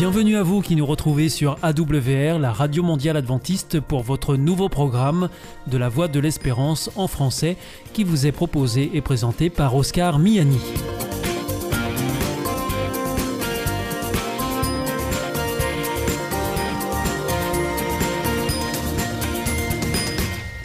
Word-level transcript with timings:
Bienvenue 0.00 0.36
à 0.36 0.42
vous 0.42 0.62
qui 0.62 0.76
nous 0.76 0.86
retrouvez 0.86 1.28
sur 1.28 1.58
AWR, 1.62 2.38
la 2.38 2.54
radio 2.54 2.82
mondiale 2.82 3.18
adventiste, 3.18 3.80
pour 3.80 4.02
votre 4.02 4.34
nouveau 4.36 4.70
programme 4.70 5.28
de 5.66 5.76
la 5.76 5.90
Voix 5.90 6.08
de 6.08 6.18
l'Espérance 6.18 6.90
en 6.96 7.06
français 7.06 7.58
qui 7.92 8.02
vous 8.02 8.26
est 8.26 8.32
proposé 8.32 8.92
et 8.94 9.02
présenté 9.02 9.50
par 9.50 9.76
Oscar 9.76 10.18
Miani. 10.18 10.58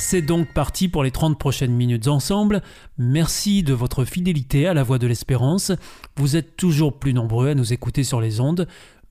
C'est 0.08 0.22
donc 0.22 0.48
parti 0.48 0.88
pour 0.88 1.04
les 1.04 1.12
30 1.12 1.38
prochaines 1.38 1.74
minutes 1.74 2.08
ensemble. 2.08 2.62
Merci 2.98 3.64
de 3.64 3.74
votre 3.74 4.06
fidélité 4.06 4.66
à 4.66 4.74
la 4.74 4.84
Voix 4.84 4.98
de 4.98 5.08
l'Espérance. 5.08 5.74
Vous 6.16 6.38
êtes 6.38 6.56
toujours 6.56 7.00
plus 7.00 7.14
nombreux 7.14 7.50
à 7.50 7.54
nous 7.54 7.74
écouter 7.74 8.06
sur 8.06 8.22
les 8.22 8.40
ondes 8.40 8.66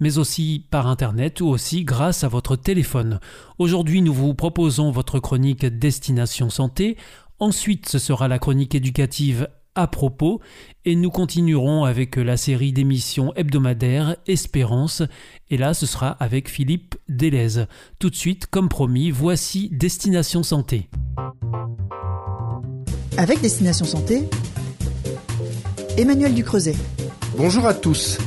mais 0.05 0.19
aussi 0.19 0.67
par 0.71 0.87
Internet 0.87 1.41
ou 1.41 1.47
aussi 1.47 1.83
grâce 1.83 2.25
à 2.25 2.29
votre 2.29 2.57
téléphone. 2.57 3.21
Aujourd'hui, 3.57 4.03
nous 4.03 4.12
vous 4.12 4.35
proposons 4.35 4.91
votre 4.91 5.19
chronique 5.19 5.65
Destination 5.65 6.51
Santé. 6.51 6.99
Ensuite, 7.39 7.89
ce 7.89 7.99
sera 7.99 8.29
la 8.29 8.39
chronique 8.39 8.75
éducative 8.75 9.48
à 9.75 9.87
propos 9.87 10.43
et 10.85 10.95
nous 10.95 11.09
continuerons 11.09 11.85
avec 11.85 12.17
la 12.17 12.37
série 12.37 12.75
d'émissions 12.75 13.33
hebdomadaires 13.35 14.17
Espérance 14.27 15.03
et 15.48 15.57
là 15.57 15.73
ce 15.73 15.87
sera 15.87 16.11
avec 16.11 16.51
Philippe 16.51 16.97
Delez. 17.09 17.65
Tout 17.98 18.11
de 18.11 18.15
suite, 18.15 18.47
comme 18.47 18.69
promis, 18.69 19.11
voici 19.11 19.71
Destination 19.73 20.43
Santé. 20.43 20.91
Avec 23.17 23.41
Destination 23.41 23.87
Santé, 23.87 24.29
Emmanuel 25.97 26.34
Ducreuset. 26.34 26.77
Bonjour 27.39 27.67
à 27.67 27.73
tous. 27.73 28.19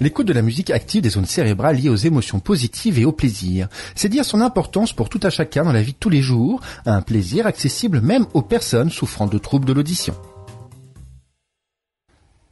L'écoute 0.00 0.26
de 0.26 0.32
la 0.32 0.42
musique 0.42 0.70
active 0.70 1.02
des 1.02 1.10
zones 1.10 1.24
cérébrales 1.24 1.76
liées 1.76 1.88
aux 1.88 1.94
émotions 1.94 2.40
positives 2.40 2.98
et 2.98 3.04
au 3.04 3.12
plaisir. 3.12 3.68
C'est 3.94 4.08
dire 4.08 4.24
son 4.24 4.40
importance 4.40 4.92
pour 4.92 5.08
tout 5.08 5.20
à 5.22 5.30
chacun 5.30 5.62
dans 5.64 5.72
la 5.72 5.82
vie 5.82 5.92
de 5.92 5.98
tous 5.98 6.10
les 6.10 6.22
jours, 6.22 6.60
un 6.84 7.00
plaisir 7.00 7.46
accessible 7.46 8.00
même 8.00 8.26
aux 8.34 8.42
personnes 8.42 8.90
souffrant 8.90 9.28
de 9.28 9.38
troubles 9.38 9.66
de 9.66 9.72
l'audition. 9.72 10.14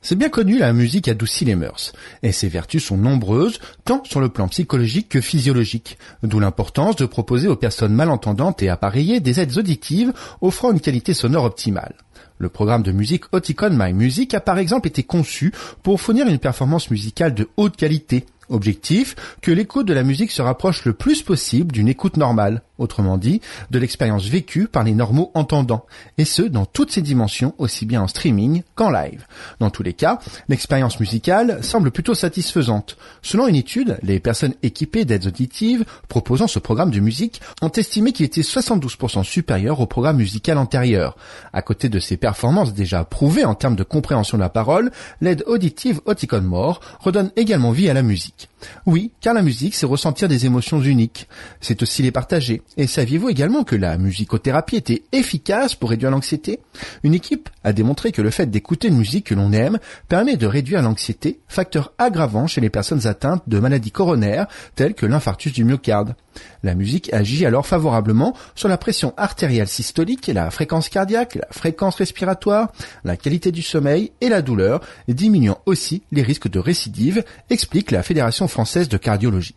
C'est 0.05 0.17
bien 0.17 0.29
connu, 0.29 0.59
la 0.59 0.73
musique 0.73 1.07
adoucit 1.09 1.45
les 1.45 1.55
mœurs, 1.55 1.93
et 2.25 2.33
ses 2.33 2.49
vertus 2.49 2.85
sont 2.85 2.97
nombreuses, 2.97 3.61
tant 3.85 4.03
sur 4.05 4.21
le 4.21 4.29
plan 4.29 4.49
psychologique 4.49 5.09
que 5.09 5.21
physiologique, 5.21 5.97
d'où 6.25 6.41
l'importance 6.41 6.97
de 6.97 7.07
proposer 7.07 7.47
aux 7.47 7.57
personnes 7.57 7.95
malentendantes 7.95 8.63
et 8.63 8.69
appareillées 8.69 9.21
des 9.21 9.39
aides 9.39 9.59
auditives 9.59 10.13
offrant 10.41 10.73
une 10.73 10.81
qualité 10.81 11.15
sonore 11.15 11.45
optimale. 11.45 11.95
Le 12.43 12.49
programme 12.49 12.83
de 12.83 12.91
musique 12.91 13.27
Oticon 13.31 13.71
My 13.71 13.93
Music 13.93 14.35
a 14.35 14.41
par 14.41 14.59
exemple 14.59 14.89
été 14.89 15.05
conçu 15.05 15.53
pour 15.85 16.01
fournir 16.01 16.27
une 16.27 16.41
performance 16.41 16.91
musicale 16.91 17.35
de 17.35 17.49
haute 17.57 17.77
qualité, 17.77 18.27
Objectif, 18.53 19.17
que 19.41 19.51
l'écoute 19.51 19.89
de 19.89 19.95
la 19.95 20.03
musique 20.03 20.31
se 20.31 20.43
rapproche 20.43 20.85
le 20.85 20.93
plus 20.93 21.23
possible 21.23 21.73
d'une 21.73 21.89
écoute 21.89 22.19
normale, 22.19 22.63
autrement 22.79 23.17
dit, 23.17 23.41
de 23.71 23.79
l'expérience 23.79 24.27
vécue 24.27 24.69
par 24.69 24.85
les 24.85 24.93
normaux 24.93 25.31
entendants, 25.35 25.87
et 26.19 26.25
ce, 26.25 26.43
dans 26.43 26.67
toutes 26.67 26.91
ses 26.91 27.01
dimensions, 27.01 27.55
aussi 27.57 27.87
bien 27.87 28.03
en 28.03 28.09
streaming 28.09 28.63
qu'en 28.75 28.91
live. 28.91 29.27
Dans 29.59 29.71
tous 29.71 29.83
les 29.83 29.95
cas, 29.95 30.19
l'expérience 30.49 31.01
musicale 31.01 31.65
semble 31.65 31.91
plutôt 31.91 32.15
satisfaisante. 32.15 32.99
Selon 33.23 33.49
une 33.49 33.57
étude, 33.57 33.99
les 34.03 34.21
personnes 34.21 34.55
équipées 34.63 35.05
d'aides 35.05 35.27
auditives 35.27 35.85
proposant 36.09 36.47
ce 36.47 36.59
programme 36.59 36.91
de 36.91 37.01
musique 37.01 37.41
ont 37.63 37.71
estimé 37.71 38.13
qu'il 38.13 38.27
était 38.27 38.43
72% 38.43 39.25
supérieur 39.25 39.81
au 39.81 39.87
programme 39.87 40.19
musical 40.19 40.59
antérieur. 40.59 41.17
À 41.53 41.63
côté 41.63 41.89
de 41.89 41.99
ses 41.99 42.17
performances 42.19 42.75
déjà 42.75 43.05
prouvées 43.05 43.45
en 43.45 43.55
termes 43.55 43.77
de 43.77 43.83
compréhension 43.83 44.37
de 44.37 44.43
la 44.43 44.49
parole, 44.49 44.91
l'aide 45.21 45.43
auditive 45.47 46.01
Oticon 46.05 46.43
More 46.43 46.81
redonne 47.01 47.31
également 47.37 47.71
vie 47.71 47.89
à 47.89 47.95
la 47.95 48.03
musique. 48.03 48.42
Oui, 48.87 49.11
car 49.21 49.35
la 49.35 49.43
musique, 49.43 49.75
c'est 49.75 49.87
ressentir 49.87 50.29
des 50.29 50.47
émotions 50.47 50.81
uniques. 50.81 51.29
C'est 51.61 51.83
aussi 51.83 52.03
les 52.03 52.11
partager. 52.11 52.63
Et 52.77 52.87
saviez-vous 52.87 53.29
également 53.29 53.65
que 53.65 53.77
la 53.77 53.99
musicothérapie 53.99 54.77
était 54.77 55.03
efficace 55.13 55.75
pour 55.75 55.91
réduire 55.91 56.11
l'anxiété? 56.11 56.61
Une 57.03 57.15
équipe 57.15 57.49
a 57.65 57.73
démontré 57.73 58.13
que 58.13 58.23
le 58.23 58.31
fait 58.31 58.47
d'écouter 58.47 58.89
une 58.89 58.97
musique 58.97 59.27
que 59.27 59.35
l'on 59.35 59.53
aime 59.53 59.79
permet 60.09 60.37
de 60.37 60.47
réduire 60.47 60.83
l'anxiété, 60.83 61.41
facteur 61.49 61.93
aggravant 61.99 62.47
chez 62.47 62.61
les 62.61 62.71
personnes 62.71 63.07
atteintes 63.07 63.43
de 63.47 63.59
maladies 63.59 63.91
coronaires 63.91 64.47
telles 64.75 64.95
que 64.95 65.07
l'infarctus 65.07 65.53
du 65.53 65.65
myocarde. 65.65 66.15
La 66.63 66.75
musique 66.75 67.13
agit 67.13 67.45
alors 67.45 67.67
favorablement 67.67 68.35
sur 68.55 68.69
la 68.69 68.79
pression 68.79 69.15
artérielle 69.17 69.69
systolique, 69.69 70.29
la 70.29 70.51
fréquence 70.51 70.89
cardiaque, 70.89 71.37
la 71.37 71.49
fréquence 71.51 71.97
respiratoire, 71.97 72.73
la 73.05 73.17
qualité 73.17 73.53
du 73.53 73.63
sommeil 73.63 74.13
et 74.21 74.29
la 74.29 74.43
douleur, 74.43 74.81
diminuant 75.09 75.59
aussi 75.67 76.03
les 76.13 76.23
risques 76.23 76.49
de 76.49 76.59
récidive, 76.59 77.25
explique 77.51 77.91
la 77.91 78.03
Fédération 78.03 78.49
française 78.49 78.89
de 78.89 78.97
cardiologie. 78.97 79.55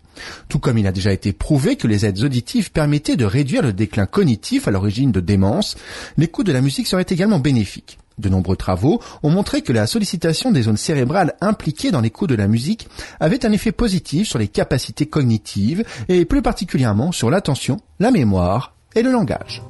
Tout 0.50 0.60
comme 0.60 0.78
il 0.78 0.88
a 0.88 0.92
déjà 0.92 1.12
été 1.12 1.34
prouvé 1.34 1.76
que 1.76 1.88
les 1.88 2.06
aides 2.06 2.24
auditives 2.24 2.72
permettaient 2.72 3.18
de 3.18 3.26
réduire 3.26 3.62
le 3.62 3.74
déclin 3.74 4.06
cognitif 4.06 4.68
à 4.68 4.72
l'origine 4.72 5.12
de 5.12 5.20
démence, 5.20 5.76
l'écoute 6.18 6.48
de 6.48 6.54
la 6.54 6.62
musique 6.62 6.88
serait 6.88 7.06
également 7.10 7.40
bénéfique. 7.40 7.98
De 8.18 8.30
nombreux 8.30 8.56
travaux 8.56 9.02
ont 9.24 9.30
montré 9.30 9.62
que 9.62 9.74
la 9.74 9.88
sollicitation 9.88 10.52
des 10.52 10.64
zones 10.64 10.78
cérébrales 10.78 11.36
impliquées 11.42 11.92
dans 11.92 12.00
l'écoute 12.00 12.30
de 12.30 12.36
la 12.36 12.48
musique 12.48 12.88
avait 13.20 13.46
un 13.46 13.52
effet 13.52 13.74
positif 13.74 14.28
sur 14.30 14.40
les 14.40 14.48
capacités 14.48 15.06
cognitives 15.06 15.84
et 16.08 16.24
plus 16.24 16.42
particulièrement 16.42 17.12
sur 17.12 17.30
l'attention, 17.30 17.78
la 18.00 18.12
mémoire 18.12 18.74
et 18.96 19.02
le 19.02 19.12
langage. 19.12 19.62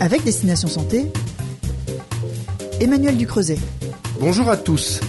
Avec 0.00 0.22
Destination 0.22 0.68
Santé, 0.68 1.10
Emmanuel 2.80 3.16
Ducreuset. 3.16 3.58
Bonjour 4.20 4.48
à 4.48 4.56
tous. 4.56 5.00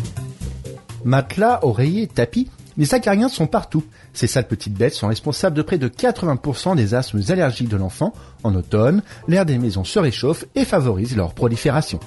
Matelas, 1.06 1.60
oreiller, 1.62 2.08
tapis, 2.08 2.50
les 2.78 2.96
acariens 2.96 3.30
sont 3.30 3.46
partout. 3.46 3.84
Ces 4.14 4.28
sales 4.28 4.48
petites 4.48 4.74
bêtes 4.74 4.94
sont 4.94 5.08
responsables 5.08 5.56
de 5.56 5.62
près 5.62 5.78
de 5.78 5.88
80% 5.88 6.76
des 6.76 6.94
asthmes 6.94 7.22
allergiques 7.30 7.70
de 7.70 7.78
l'enfant. 7.78 8.14
En 8.44 8.56
automne, 8.56 9.02
l'air 9.28 9.46
des 9.46 9.58
maisons 9.58 9.84
se 9.84 10.00
réchauffe 10.00 10.46
et 10.56 10.66
favorise 10.66 11.16
leur 11.16 11.34
prolifération. 11.34 12.00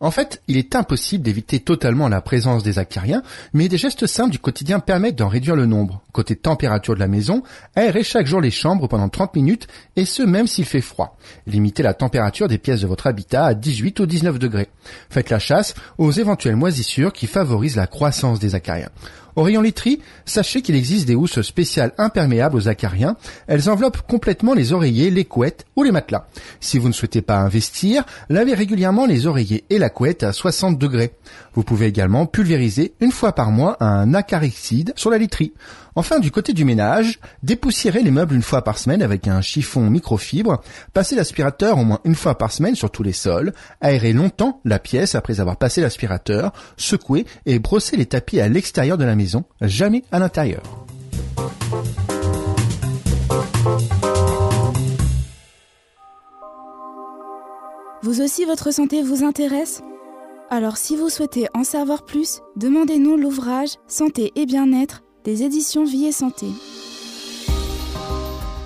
En 0.00 0.12
fait, 0.12 0.42
il 0.46 0.56
est 0.56 0.76
impossible 0.76 1.24
d'éviter 1.24 1.58
totalement 1.58 2.08
la 2.08 2.20
présence 2.20 2.62
des 2.62 2.78
acariens, 2.78 3.22
mais 3.52 3.68
des 3.68 3.78
gestes 3.78 4.06
simples 4.06 4.30
du 4.30 4.38
quotidien 4.38 4.78
permettent 4.78 5.16
d'en 5.16 5.26
réduire 5.26 5.56
le 5.56 5.66
nombre. 5.66 6.02
Côté 6.12 6.36
température 6.36 6.94
de 6.94 7.00
la 7.00 7.08
maison, 7.08 7.42
aérez 7.74 8.04
chaque 8.04 8.28
jour 8.28 8.40
les 8.40 8.52
chambres 8.52 8.86
pendant 8.86 9.08
30 9.08 9.34
minutes, 9.34 9.66
et 9.96 10.04
ce 10.04 10.22
même 10.22 10.46
s'il 10.46 10.66
fait 10.66 10.80
froid. 10.80 11.16
Limitez 11.46 11.82
la 11.82 11.94
température 11.94 12.46
des 12.46 12.58
pièces 12.58 12.82
de 12.82 12.86
votre 12.86 13.08
habitat 13.08 13.46
à 13.46 13.54
18 13.54 13.98
ou 13.98 14.06
19 14.06 14.38
degrés. 14.38 14.68
Faites 15.10 15.30
la 15.30 15.40
chasse 15.40 15.74
aux 15.98 16.12
éventuelles 16.12 16.56
moisissures 16.56 17.12
qui 17.12 17.26
favorisent 17.26 17.76
la 17.76 17.88
croissance 17.88 18.38
des 18.38 18.54
acariens. 18.54 18.90
Au 19.36 19.42
rayon 19.42 19.62
literie, 19.62 20.00
sachez 20.24 20.62
qu'il 20.62 20.74
existe 20.74 21.06
des 21.06 21.14
housses 21.14 21.42
spéciales 21.42 21.92
imperméables 21.98 22.56
aux 22.56 22.68
acariens. 22.68 23.16
Elles 23.46 23.70
enveloppent 23.70 24.02
complètement 24.06 24.54
les 24.54 24.72
oreillers, 24.72 25.10
les 25.10 25.24
couettes 25.24 25.64
ou 25.76 25.82
les 25.82 25.92
matelas. 25.92 26.26
Si 26.60 26.78
vous 26.78 26.88
ne 26.88 26.92
souhaitez 26.92 27.22
pas 27.22 27.38
investir, 27.38 28.04
lavez 28.28 28.54
régulièrement 28.54 29.06
les 29.06 29.26
oreillers 29.26 29.64
et 29.70 29.78
la 29.78 29.90
couette 29.90 30.22
à 30.22 30.32
60 30.32 30.78
degrés. 30.78 31.12
Vous 31.54 31.62
pouvez 31.62 31.86
également 31.86 32.26
pulvériser 32.26 32.94
une 33.00 33.12
fois 33.12 33.32
par 33.32 33.50
mois 33.50 33.76
un 33.80 34.14
acaricide 34.14 34.92
sur 34.96 35.10
la 35.10 35.18
literie. 35.18 35.52
Enfin, 35.98 36.20
du 36.20 36.30
côté 36.30 36.52
du 36.52 36.64
ménage, 36.64 37.18
dépoussiérez 37.42 38.04
les 38.04 38.12
meubles 38.12 38.36
une 38.36 38.42
fois 38.42 38.62
par 38.62 38.78
semaine 38.78 39.02
avec 39.02 39.26
un 39.26 39.40
chiffon 39.40 39.90
microfibre, 39.90 40.62
passez 40.92 41.16
l'aspirateur 41.16 41.76
au 41.76 41.84
moins 41.84 41.98
une 42.04 42.14
fois 42.14 42.38
par 42.38 42.52
semaine 42.52 42.76
sur 42.76 42.92
tous 42.92 43.02
les 43.02 43.12
sols, 43.12 43.52
aérez 43.80 44.12
longtemps 44.12 44.60
la 44.64 44.78
pièce 44.78 45.16
après 45.16 45.40
avoir 45.40 45.56
passé 45.56 45.80
l'aspirateur, 45.80 46.52
secouez 46.76 47.26
et 47.46 47.58
brossez 47.58 47.96
les 47.96 48.06
tapis 48.06 48.38
à 48.38 48.48
l'extérieur 48.48 48.96
de 48.96 49.04
la 49.04 49.16
maison, 49.16 49.42
jamais 49.60 50.04
à 50.12 50.20
l'intérieur. 50.20 50.62
Vous 58.04 58.20
aussi, 58.20 58.44
votre 58.44 58.72
santé 58.72 59.02
vous 59.02 59.24
intéresse? 59.24 59.82
Alors 60.48 60.76
si 60.76 60.94
vous 60.94 61.08
souhaitez 61.08 61.48
en 61.54 61.64
savoir 61.64 62.04
plus, 62.04 62.38
demandez-nous 62.54 63.16
l'ouvrage 63.16 63.70
Santé 63.88 64.30
et 64.36 64.46
bien-être 64.46 65.02
des 65.28 65.42
éditions 65.42 65.84
Vie 65.84 66.06
et 66.06 66.12
Santé. 66.12 66.46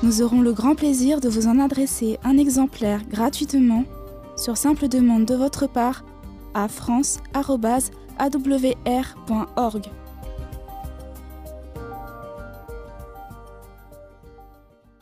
Nous 0.05 0.23
aurons 0.23 0.43
le 0.43 0.53
grand 0.53 0.77
plaisir 0.77 1.21
de 1.21 1.29
vous 1.29 1.49
en 1.49 1.59
adresser 1.59 2.21
un 2.23 2.39
exemplaire 2.39 3.03
gratuitement 3.09 3.85
sur 4.37 4.57
simple 4.57 4.87
demande 4.87 5.25
de 5.25 5.35
votre 5.35 5.67
part 5.67 6.05
à 6.55 6.69
france.awr.org. 6.69 7.21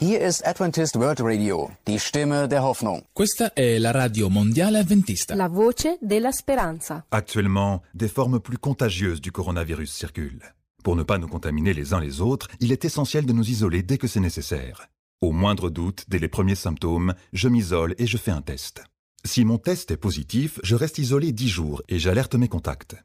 Hier 0.00 0.26
ist 0.26 0.46
Adventist 0.46 0.96
World 0.96 1.20
Radio, 1.20 1.68
die 1.86 1.98
Stimme 1.98 2.48
der 2.48 2.64
Hoffnung. 2.64 3.02
Questa 3.12 3.52
è 3.52 3.76
la 3.76 3.90
radio 3.90 4.30
mondiale 4.30 4.78
adventista. 4.78 5.34
La 5.34 5.48
voce 5.48 5.98
della 6.00 6.32
speranza. 6.32 7.04
Actuellement, 7.10 7.82
des 7.92 8.10
formes 8.10 8.40
plus 8.40 8.56
contagieuses 8.56 9.20
du 9.20 9.30
coronavirus 9.30 9.94
circulent. 9.94 10.54
Pour 10.82 10.96
ne 10.96 11.02
pas 11.02 11.18
nous 11.18 11.28
contaminer 11.28 11.74
les 11.74 11.92
uns 11.92 12.00
les 12.00 12.20
autres, 12.20 12.48
il 12.58 12.72
est 12.72 12.84
essentiel 12.84 13.26
de 13.26 13.32
nous 13.32 13.50
isoler 13.50 13.82
dès 13.82 13.98
que 13.98 14.06
c'est 14.06 14.20
nécessaire. 14.20 14.88
Au 15.20 15.32
moindre 15.32 15.68
doute, 15.68 16.04
dès 16.08 16.18
les 16.18 16.28
premiers 16.28 16.54
symptômes, 16.54 17.14
je 17.34 17.48
m'isole 17.48 17.94
et 17.98 18.06
je 18.06 18.16
fais 18.16 18.30
un 18.30 18.40
test. 18.40 18.82
Si 19.24 19.44
mon 19.44 19.58
test 19.58 19.90
est 19.90 19.98
positif, 19.98 20.58
je 20.62 20.74
reste 20.74 20.96
isolé 20.96 21.32
10 21.32 21.48
jours 21.48 21.82
et 21.88 21.98
j'alerte 21.98 22.34
mes 22.34 22.48
contacts. 22.48 22.96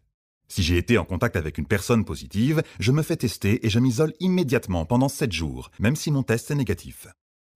Si 0.48 0.64
j'ai 0.64 0.78
été 0.78 0.98
en 0.98 1.04
contact 1.04 1.36
avec 1.36 1.58
une 1.58 1.66
personne 1.66 2.06
positive, 2.06 2.64
je 2.80 2.94
me 2.94 3.02
fais 3.02 3.18
tester 3.18 3.66
et 3.66 3.70
je 3.70 3.80
m'isole 3.80 4.14
immédiatement 4.22 4.86
pendant 4.86 5.10
7 5.10 5.34
jours, 5.34 5.72
même 5.80 5.98
si 5.98 6.12
mon 6.12 6.24
test 6.24 6.52
est 6.52 6.56
négatif. 6.56 7.08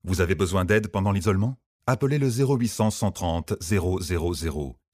Vous 0.04 0.20
avez 0.20 0.36
besoin 0.36 0.66
d'aide 0.66 0.90
pendant 0.90 1.14
l'isolement? 1.14 1.58
Appelez 1.88 2.18
le 2.18 2.30
0800 2.30 2.90
130 2.90 3.54
000. 3.62 4.00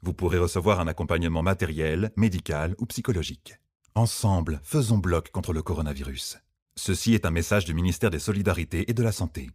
Vous 0.04 0.13
pourrez 0.13 0.38
recevoir 0.38 0.80
un 0.80 0.88
accompagnement 0.88 1.42
matériel, 1.42 2.12
médical 2.16 2.75
ou 2.77 2.86
psychologique. 2.86 3.56
Ensemble, 3.98 4.60
faisons 4.62 4.98
bloc 4.98 5.32
contre 5.32 5.54
le 5.54 5.62
coronavirus. 5.62 6.38
Ceci 6.76 7.14
est 7.14 7.26
un 7.26 7.32
message 7.32 7.64
du 7.64 7.74
ministère 7.74 8.10
des 8.10 8.20
Solidarités 8.20 8.92
et 8.92 8.94
de 8.94 9.02
la 9.02 9.14
Santé. 9.14 9.52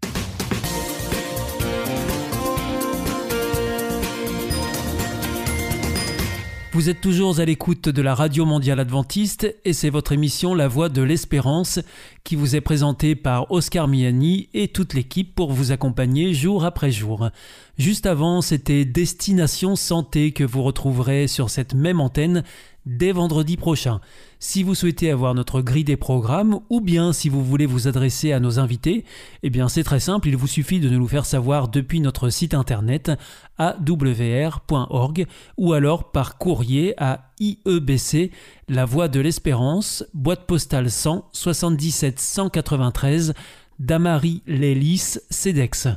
Vous 6.72 6.88
êtes 6.88 7.00
toujours 7.02 7.40
à 7.40 7.44
l'écoute 7.44 7.88
de 7.90 8.00
la 8.00 8.14
Radio 8.14 8.46
Mondiale 8.46 8.80
Adventiste 8.80 9.54
et 9.66 9.74
c'est 9.74 9.90
votre 9.90 10.12
émission 10.12 10.54
La 10.54 10.68
Voix 10.68 10.88
de 10.88 11.02
l'Espérance 11.02 11.80
qui 12.24 12.36
vous 12.36 12.56
est 12.56 12.62
présentée 12.62 13.16
par 13.16 13.50
Oscar 13.50 13.88
Miani 13.88 14.48
et 14.54 14.68
toute 14.68 14.94
l'équipe 14.94 15.34
pour 15.34 15.52
vous 15.52 15.72
accompagner 15.72 16.32
jour 16.32 16.64
après 16.64 16.92
jour. 16.92 17.28
Juste 17.76 18.06
avant, 18.06 18.40
c'était 18.40 18.84
Destination 18.84 19.76
Santé 19.76 20.32
que 20.32 20.44
vous 20.44 20.62
retrouverez 20.62 21.26
sur 21.26 21.50
cette 21.50 21.74
même 21.74 22.00
antenne 22.00 22.44
dès 22.86 23.12
vendredi 23.12 23.56
prochain. 23.56 24.00
Si 24.38 24.62
vous 24.62 24.74
souhaitez 24.74 25.10
avoir 25.10 25.34
notre 25.34 25.60
grille 25.60 25.84
des 25.84 25.96
programmes 25.96 26.60
ou 26.70 26.80
bien 26.80 27.12
si 27.12 27.28
vous 27.28 27.44
voulez 27.44 27.66
vous 27.66 27.88
adresser 27.88 28.32
à 28.32 28.40
nos 28.40 28.58
invités, 28.58 29.04
eh 29.42 29.50
bien 29.50 29.68
c'est 29.68 29.84
très 29.84 30.00
simple, 30.00 30.28
il 30.28 30.36
vous 30.36 30.46
suffit 30.46 30.80
de 30.80 30.88
nous 30.88 31.00
le 31.00 31.06
faire 31.06 31.26
savoir 31.26 31.68
depuis 31.68 32.00
notre 32.00 32.30
site 32.30 32.54
internet 32.54 33.12
awr.org 33.58 35.26
ou 35.58 35.72
alors 35.72 36.10
par 36.10 36.38
courrier 36.38 36.94
à 36.96 37.32
IEBC, 37.40 38.30
La 38.68 38.84
Voix 38.84 39.08
de 39.08 39.20
l'Espérance, 39.20 40.04
boîte 40.14 40.46
postale 40.46 40.90
100 40.90 41.28
77 41.32 42.18
193 42.18 43.34
Damary 43.78 44.42
Lélis 44.46 45.18
CEDEX. 45.30 45.88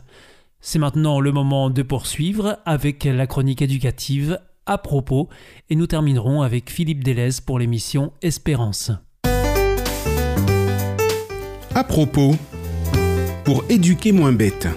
C'est 0.66 0.80
maintenant 0.80 1.20
le 1.20 1.34
moment 1.34 1.70
de 1.70 1.82
poursuivre 1.82 2.58
avec 2.66 3.04
la 3.04 3.28
chronique 3.28 3.62
éducative 3.62 4.40
à 4.66 4.78
propos 4.78 5.30
et 5.70 5.76
nous 5.76 5.88
terminerons 5.88 6.42
avec 6.42 6.70
Philippe 6.70 7.04
Delez 7.04 7.42
pour 7.46 7.60
l'émission 7.60 8.14
Espérance. 8.22 8.92
À 11.76 11.84
propos, 11.84 12.36
pour 13.44 13.64
éduquer 13.70 14.12
moins 14.12 14.32
bête. 14.32 14.68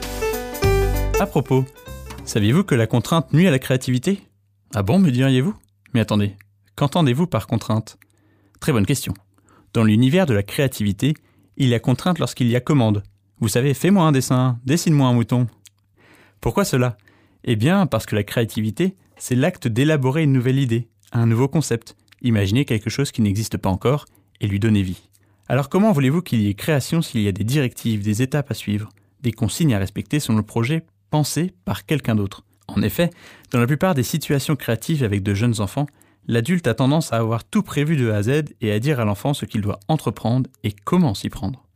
À 1.20 1.26
propos, 1.26 1.64
saviez-vous 2.24 2.64
que 2.64 2.74
la 2.74 2.86
contrainte 2.86 3.32
nuit 3.32 3.46
à 3.46 3.50
la 3.50 3.58
créativité? 3.58 4.20
Ah 4.74 4.82
bon, 4.82 4.98
me 4.98 5.10
diriez-vous? 5.10 5.54
Mais 5.94 6.00
attendez, 6.00 6.36
qu'entendez-vous 6.74 7.26
par 7.26 7.46
contrainte? 7.46 7.98
Très 8.60 8.72
bonne 8.72 8.86
question. 8.86 9.14
Dans 9.72 9.84
l'univers 9.84 10.26
de 10.26 10.34
la 10.34 10.42
créativité, 10.42 11.14
il 11.56 11.68
y 11.68 11.74
a 11.74 11.80
contrainte 11.80 12.18
lorsqu'il 12.18 12.48
y 12.48 12.56
a 12.56 12.60
commande. 12.60 13.02
Vous 13.40 13.48
savez, 13.48 13.74
fais-moi 13.74 14.04
un 14.04 14.12
dessin, 14.12 14.58
dessine-moi 14.64 15.06
un 15.06 15.12
mouton. 15.12 15.46
Pourquoi 16.40 16.64
cela? 16.64 16.96
Eh 17.44 17.56
bien, 17.56 17.86
parce 17.86 18.06
que 18.06 18.16
la 18.16 18.24
créativité, 18.24 18.96
c'est 19.28 19.34
l'acte 19.34 19.66
d'élaborer 19.66 20.22
une 20.22 20.32
nouvelle 20.32 20.60
idée, 20.60 20.86
un 21.10 21.26
nouveau 21.26 21.48
concept, 21.48 21.96
imaginer 22.22 22.64
quelque 22.64 22.90
chose 22.90 23.10
qui 23.10 23.22
n'existe 23.22 23.56
pas 23.56 23.70
encore 23.70 24.04
et 24.40 24.46
lui 24.46 24.60
donner 24.60 24.82
vie. 24.82 25.10
Alors 25.48 25.68
comment 25.68 25.90
voulez-vous 25.90 26.22
qu'il 26.22 26.42
y 26.42 26.48
ait 26.48 26.54
création 26.54 27.02
s'il 27.02 27.22
y 27.22 27.26
a 27.26 27.32
des 27.32 27.42
directives, 27.42 28.04
des 28.04 28.22
étapes 28.22 28.52
à 28.52 28.54
suivre, 28.54 28.88
des 29.22 29.32
consignes 29.32 29.74
à 29.74 29.80
respecter 29.80 30.20
selon 30.20 30.38
le 30.38 30.44
projet 30.44 30.86
pensé 31.10 31.52
par 31.64 31.86
quelqu'un 31.86 32.14
d'autre? 32.14 32.44
En 32.68 32.82
effet, 32.82 33.10
dans 33.50 33.58
la 33.58 33.66
plupart 33.66 33.96
des 33.96 34.04
situations 34.04 34.54
créatives 34.54 35.02
avec 35.02 35.24
de 35.24 35.34
jeunes 35.34 35.60
enfants, 35.60 35.88
l'adulte 36.28 36.68
a 36.68 36.74
tendance 36.74 37.12
à 37.12 37.16
avoir 37.16 37.42
tout 37.42 37.64
prévu 37.64 37.96
de 37.96 38.12
A 38.12 38.18
à 38.18 38.22
Z 38.22 38.44
et 38.60 38.70
à 38.70 38.78
dire 38.78 39.00
à 39.00 39.04
l'enfant 39.04 39.34
ce 39.34 39.44
qu'il 39.44 39.60
doit 39.60 39.80
entreprendre 39.88 40.48
et 40.62 40.70
comment 40.70 41.14
s'y 41.14 41.30
prendre. 41.30 41.66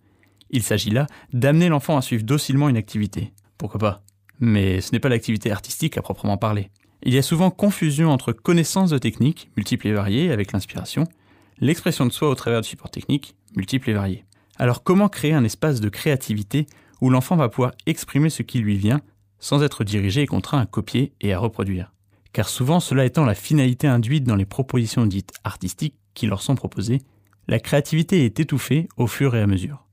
Il 0.50 0.62
s'agit 0.62 0.90
là 0.90 1.08
d'amener 1.32 1.68
l'enfant 1.68 1.96
à 1.96 2.02
suivre 2.02 2.22
docilement 2.22 2.68
une 2.68 2.76
activité. 2.76 3.32
Pourquoi 3.58 3.80
pas? 3.80 4.02
Mais 4.38 4.80
ce 4.80 4.92
n'est 4.92 5.00
pas 5.00 5.08
l'activité 5.08 5.50
artistique 5.50 5.98
à 5.98 6.02
proprement 6.02 6.36
parler. 6.36 6.70
Il 7.02 7.14
y 7.14 7.18
a 7.18 7.22
souvent 7.22 7.50
confusion 7.50 8.10
entre 8.10 8.32
connaissance 8.32 8.90
de 8.90 8.98
techniques, 8.98 9.50
multiples 9.56 9.88
et 9.88 9.92
variées, 9.92 10.30
avec 10.30 10.52
l'inspiration, 10.52 11.04
l'expression 11.58 12.04
de 12.04 12.12
soi 12.12 12.28
au 12.28 12.34
travers 12.34 12.60
de 12.60 12.66
supports 12.66 12.90
techniques, 12.90 13.36
multiples 13.56 13.90
et 13.90 13.94
variés. 13.94 14.24
Alors 14.58 14.82
comment 14.82 15.08
créer 15.08 15.32
un 15.32 15.44
espace 15.44 15.80
de 15.80 15.88
créativité 15.88 16.66
où 17.00 17.08
l'enfant 17.08 17.36
va 17.36 17.48
pouvoir 17.48 17.72
exprimer 17.86 18.28
ce 18.28 18.42
qui 18.42 18.58
lui 18.58 18.76
vient 18.76 19.00
sans 19.38 19.62
être 19.62 19.84
dirigé 19.84 20.22
et 20.22 20.26
contraint 20.26 20.60
à 20.60 20.66
copier 20.66 21.14
et 21.22 21.32
à 21.32 21.38
reproduire? 21.38 21.94
Car 22.34 22.48
souvent 22.48 22.80
cela 22.80 23.06
étant 23.06 23.24
la 23.24 23.34
finalité 23.34 23.86
induite 23.86 24.24
dans 24.24 24.36
les 24.36 24.44
propositions 24.44 25.06
dites 25.06 25.32
artistiques 25.42 25.96
qui 26.12 26.26
leur 26.26 26.42
sont 26.42 26.54
proposées, 26.54 26.98
la 27.48 27.58
créativité 27.58 28.26
est 28.26 28.38
étouffée 28.38 28.88
au 28.98 29.06
fur 29.06 29.34
et 29.34 29.40
à 29.40 29.46
mesure. 29.46 29.86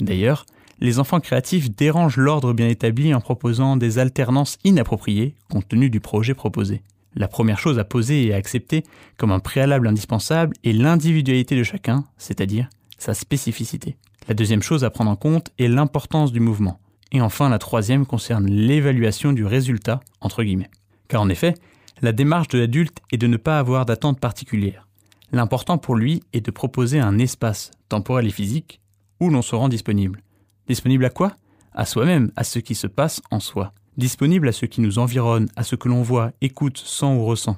D'ailleurs, 0.00 0.44
les 0.80 0.98
enfants 0.98 1.20
créatifs 1.20 1.70
dérangent 1.74 2.16
l'ordre 2.16 2.52
bien 2.52 2.68
établi 2.68 3.14
en 3.14 3.20
proposant 3.20 3.76
des 3.76 3.98
alternances 3.98 4.58
inappropriées 4.64 5.34
compte 5.50 5.68
tenu 5.68 5.90
du 5.90 6.00
projet 6.00 6.34
proposé. 6.34 6.82
La 7.14 7.28
première 7.28 7.58
chose 7.58 7.78
à 7.78 7.84
poser 7.84 8.26
et 8.26 8.34
à 8.34 8.36
accepter 8.36 8.84
comme 9.16 9.32
un 9.32 9.40
préalable 9.40 9.88
indispensable 9.88 10.54
est 10.64 10.72
l'individualité 10.72 11.56
de 11.56 11.64
chacun, 11.64 12.04
c'est-à-dire 12.18 12.68
sa 12.98 13.14
spécificité. 13.14 13.96
La 14.28 14.34
deuxième 14.34 14.62
chose 14.62 14.84
à 14.84 14.90
prendre 14.90 15.10
en 15.10 15.16
compte 15.16 15.50
est 15.58 15.68
l'importance 15.68 16.32
du 16.32 16.40
mouvement. 16.40 16.80
Et 17.12 17.20
enfin, 17.20 17.48
la 17.48 17.58
troisième 17.58 18.06
concerne 18.06 18.46
l'évaluation 18.46 19.32
du 19.32 19.44
résultat, 19.44 20.00
entre 20.20 20.44
guillemets. 20.44 20.70
Car 21.08 21.20
en 21.20 21.28
effet, 21.28 21.54
la 22.02 22.12
démarche 22.12 22.48
de 22.48 22.58
l'adulte 22.58 22.98
est 23.10 23.18
de 23.18 23.26
ne 23.26 23.36
pas 23.36 23.58
avoir 23.58 23.84
d'attente 23.86 24.20
particulière. 24.20 24.86
L'important 25.32 25.78
pour 25.78 25.96
lui 25.96 26.22
est 26.32 26.40
de 26.40 26.50
proposer 26.50 27.00
un 27.00 27.18
espace, 27.18 27.72
temporel 27.88 28.26
et 28.26 28.30
physique, 28.30 28.80
où 29.18 29.30
l'on 29.30 29.42
se 29.42 29.56
rend 29.56 29.68
disponible. 29.68 30.22
Disponible 30.70 31.04
à 31.04 31.10
quoi? 31.10 31.34
À 31.72 31.84
soi-même, 31.84 32.30
à 32.36 32.44
ce 32.44 32.60
qui 32.60 32.76
se 32.76 32.86
passe 32.86 33.20
en 33.32 33.40
soi. 33.40 33.72
Disponible 33.96 34.46
à 34.46 34.52
ce 34.52 34.66
qui 34.66 34.80
nous 34.80 35.00
environne, 35.00 35.48
à 35.56 35.64
ce 35.64 35.74
que 35.74 35.88
l'on 35.88 36.02
voit, 36.02 36.30
écoute, 36.40 36.78
sent 36.78 37.06
ou 37.06 37.24
ressent. 37.24 37.56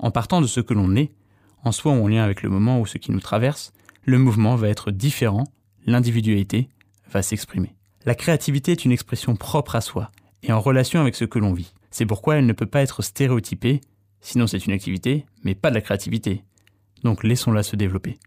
En 0.00 0.10
partant 0.10 0.40
de 0.40 0.48
ce 0.48 0.58
que 0.58 0.74
l'on 0.74 0.96
est, 0.96 1.12
en 1.62 1.70
soi 1.70 1.92
ou 1.92 2.02
en 2.02 2.08
lien 2.08 2.24
avec 2.24 2.42
le 2.42 2.48
moment 2.48 2.80
ou 2.80 2.86
ce 2.86 2.98
qui 2.98 3.12
nous 3.12 3.20
traverse, 3.20 3.72
le 4.02 4.18
mouvement 4.18 4.56
va 4.56 4.70
être 4.70 4.90
différent, 4.90 5.44
l'individualité 5.86 6.68
va 7.12 7.22
s'exprimer. 7.22 7.76
La 8.06 8.16
créativité 8.16 8.72
est 8.72 8.84
une 8.84 8.90
expression 8.90 9.36
propre 9.36 9.76
à 9.76 9.80
soi 9.80 10.10
et 10.42 10.50
en 10.50 10.60
relation 10.60 11.00
avec 11.00 11.14
ce 11.14 11.24
que 11.24 11.38
l'on 11.38 11.52
vit. 11.52 11.72
C'est 11.92 12.06
pourquoi 12.06 12.38
elle 12.38 12.46
ne 12.46 12.52
peut 12.52 12.66
pas 12.66 12.82
être 12.82 13.02
stéréotypée, 13.02 13.82
sinon 14.20 14.48
c'est 14.48 14.66
une 14.66 14.72
activité, 14.72 15.26
mais 15.44 15.54
pas 15.54 15.70
de 15.70 15.76
la 15.76 15.80
créativité. 15.80 16.42
Donc 17.04 17.22
laissons-la 17.22 17.62
se 17.62 17.76
développer. 17.76 18.18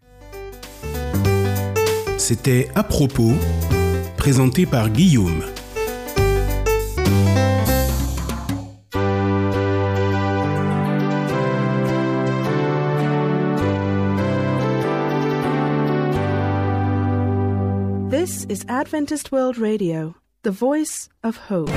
C'était 2.16 2.70
à 2.74 2.82
propos 2.82 3.34
présenté 4.26 4.66
par 4.66 4.90
Guillaume. 4.90 5.44
This 18.10 18.44
is 18.48 18.64
Adventist 18.68 19.30
World 19.30 19.58
Radio, 19.58 20.16
the 20.42 20.50
voice 20.50 21.08
of 21.22 21.36
hope. 21.36 21.70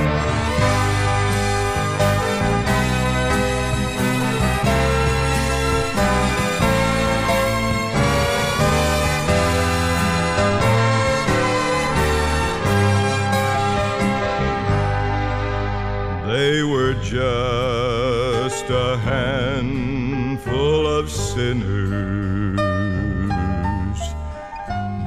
Sinners, 21.40 22.58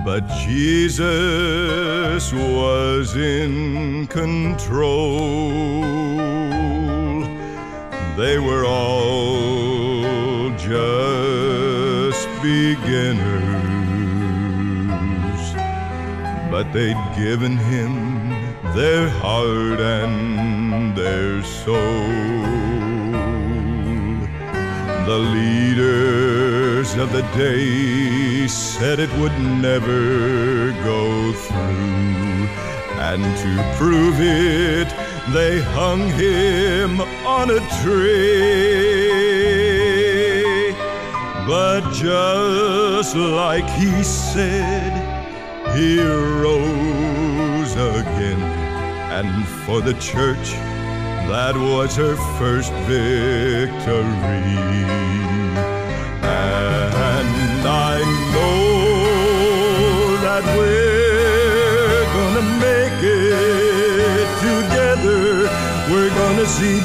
but 0.04 0.24
Jesus 0.46 2.34
was 2.34 3.16
in 3.16 4.08
control. 4.08 5.82
They 8.18 8.38
were 8.40 8.66
all 8.66 10.50
just 10.58 12.28
beginners, 12.42 13.24
but 16.50 16.66
they'd 16.74 17.04
given 17.16 17.58
him 17.58 17.94
their 18.76 19.08
heart 19.08 19.80
and 19.80 20.98
their 20.98 21.44
soul. 21.44 22.23
The 25.06 25.18
leaders 25.18 26.96
of 26.96 27.12
the 27.12 27.24
day 27.36 28.48
said 28.48 29.00
it 29.02 29.12
would 29.18 29.38
never 29.38 30.72
go 30.82 31.34
through, 31.34 32.48
and 33.00 33.22
to 33.22 33.76
prove 33.78 34.22
it, 34.22 34.88
they 35.34 35.62
hung 35.62 36.08
him 36.12 37.02
on 37.28 37.50
a 37.50 37.60
tree. 37.84 39.04
But 41.46 41.92
just 41.92 43.16
like 43.18 43.70
he 43.72 44.04
said, 44.04 44.94
he 45.76 46.00
rose 46.02 47.74
again. 47.74 48.42
And 49.12 49.46
for 49.66 49.82
the 49.82 49.96
church, 49.96 50.56
that 51.28 51.56
was 51.56 51.96
her 51.96 52.16
first 52.38 52.72
victory. 52.88 54.04
And 56.22 57.68
I 57.68 58.00
know 58.34 60.18
that 60.26 60.44
we're 60.58 62.06
gonna 62.18 62.46
make 62.60 63.00
it 63.02 64.28
together. 64.50 65.50
We're 65.92 66.14
gonna 66.22 66.46
see 66.46 66.80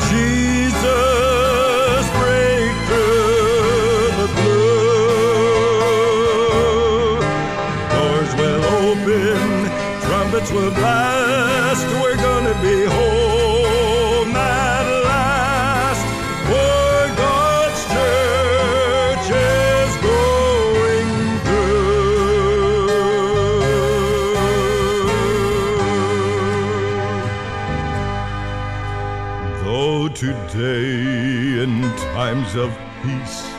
of 32.59 32.77
peace 33.03 33.59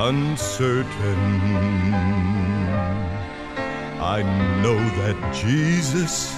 uncertain, 0.00 1.42
I 4.00 4.22
know 4.62 4.78
that 5.00 5.34
Jesus 5.34 6.34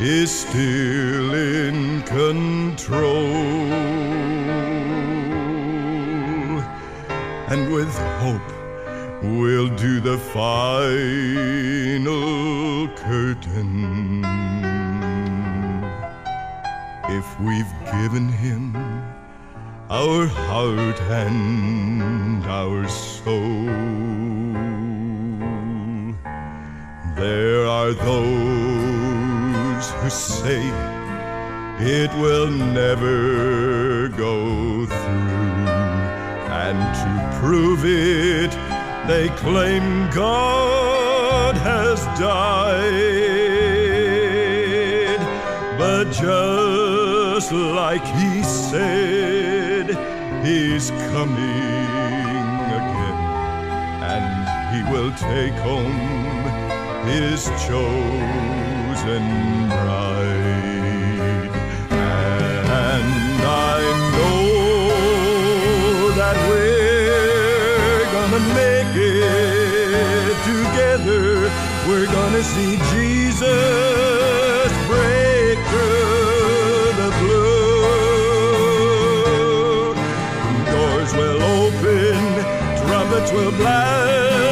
is 0.00 0.30
still 0.30 1.34
in 1.34 2.02
control. 2.04 3.26
And 7.50 7.72
with 7.72 7.94
hope, 8.22 8.50
we'll 9.22 9.68
do 9.76 10.00
the 10.00 10.16
final 10.18 10.88
curtain. 12.96 14.24
If 17.10 17.40
we've 17.40 17.74
given 17.92 18.28
him 18.28 18.97
our 19.90 20.26
heart 20.26 21.00
and 21.00 22.44
our 22.44 22.86
soul. 22.88 23.64
There 27.16 27.66
are 27.66 27.92
those 27.92 29.90
who 29.90 30.10
say 30.10 30.60
it 31.80 32.12
will 32.20 32.50
never 32.50 34.08
go 34.08 34.84
through, 34.84 35.68
and 36.52 36.78
to 37.00 37.38
prove 37.40 37.84
it, 37.86 38.50
they 39.08 39.30
claim 39.36 40.10
God 40.10 41.56
has 41.56 42.04
died. 42.18 43.08
But 45.78 46.12
just 46.12 47.52
like 47.52 48.04
he 48.04 48.42
said, 48.42 49.37
he's 50.44 50.90
coming 51.12 51.88
again, 52.78 53.18
and 54.12 54.26
he 54.72 54.80
will 54.92 55.12
take 55.12 55.54
home 55.54 55.98
his 57.06 57.44
chosen 57.66 59.24
bride. 59.68 61.50
And 61.90 63.42
I 63.42 63.80
know 64.16 64.42
that 66.20 66.36
we're 66.48 68.06
gonna 68.12 68.42
make 68.54 68.94
it 68.94 70.36
together. 70.52 71.50
We're 71.88 72.10
gonna 72.12 72.42
see 72.42 72.72
Jesus 72.92 73.87
will 83.32 83.50
blast. 83.52 84.47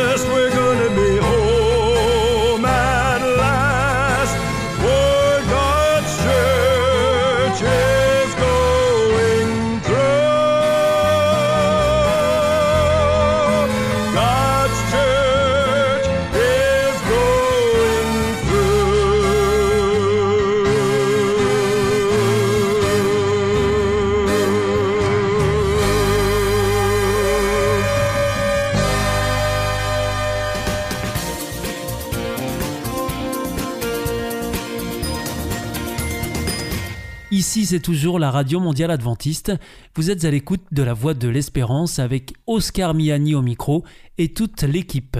Ici, 37.57 37.65
c'est 37.65 37.81
toujours 37.81 38.19
la 38.19 38.31
Radio 38.31 38.61
Mondiale 38.61 38.91
Adventiste. 38.91 39.51
Vous 39.95 40.11
êtes 40.11 40.27
à 40.27 40.31
l'écoute 40.31 40.61
de 40.73 40.83
la 40.83 40.93
Voix 40.93 41.15
de 41.15 41.27
l'Espérance 41.27 41.99
avec 41.99 42.35
Oscar 42.47 42.93
Miani 42.93 43.35
au 43.35 43.41
micro 43.41 43.83
et 44.19 44.29
toute 44.29 44.63
l'équipe. 44.63 45.17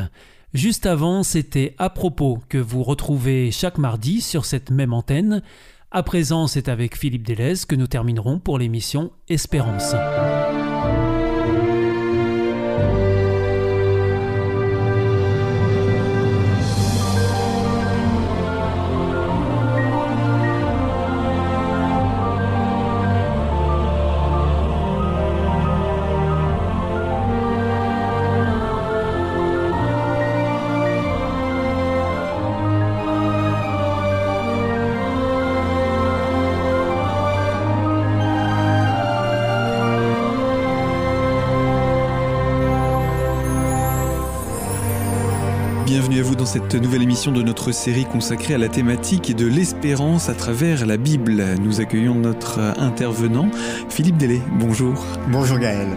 Juste 0.53 0.85
avant, 0.85 1.23
c'était 1.23 1.75
à 1.79 1.89
propos 1.89 2.41
que 2.51 2.59
vous 2.59 2.83
retrouvez 2.83 3.51
chaque 3.53 3.79
mardi 3.79 4.21
sur 4.21 4.45
cette 4.45 4.71
même 4.71 4.93
antenne. 4.93 5.41
À 5.91 6.03
présent, 6.03 6.47
c'est 6.47 6.69
avec 6.69 6.99
Philippe 6.99 7.27
Delez 7.27 7.55
que 7.67 7.75
nous 7.75 7.87
terminerons 7.87 8.39
pour 8.39 8.59
l'émission 8.59 9.13
Espérance. 9.31 9.95
Cette 46.57 46.75
nouvelle 46.77 47.03
émission 47.03 47.33
de 47.33 47.43
notre 47.43 47.71
série 47.71 48.07
consacrée 48.07 48.55
à 48.55 48.59
la 48.59 48.71
thématique 48.71 49.37
de 49.37 49.45
l'espérance 49.45 50.31
à 50.31 50.35
travers 50.35 50.87
la 50.87 50.97
Bible. 50.97 51.45
Nous 51.61 51.83
accueillons 51.83 52.15
notre 52.15 52.61
intervenant, 52.79 53.51
Philippe 53.91 54.17
Delay. 54.17 54.41
Bonjour. 54.59 55.05
Bonjour 55.31 55.59
Gaël. 55.59 55.89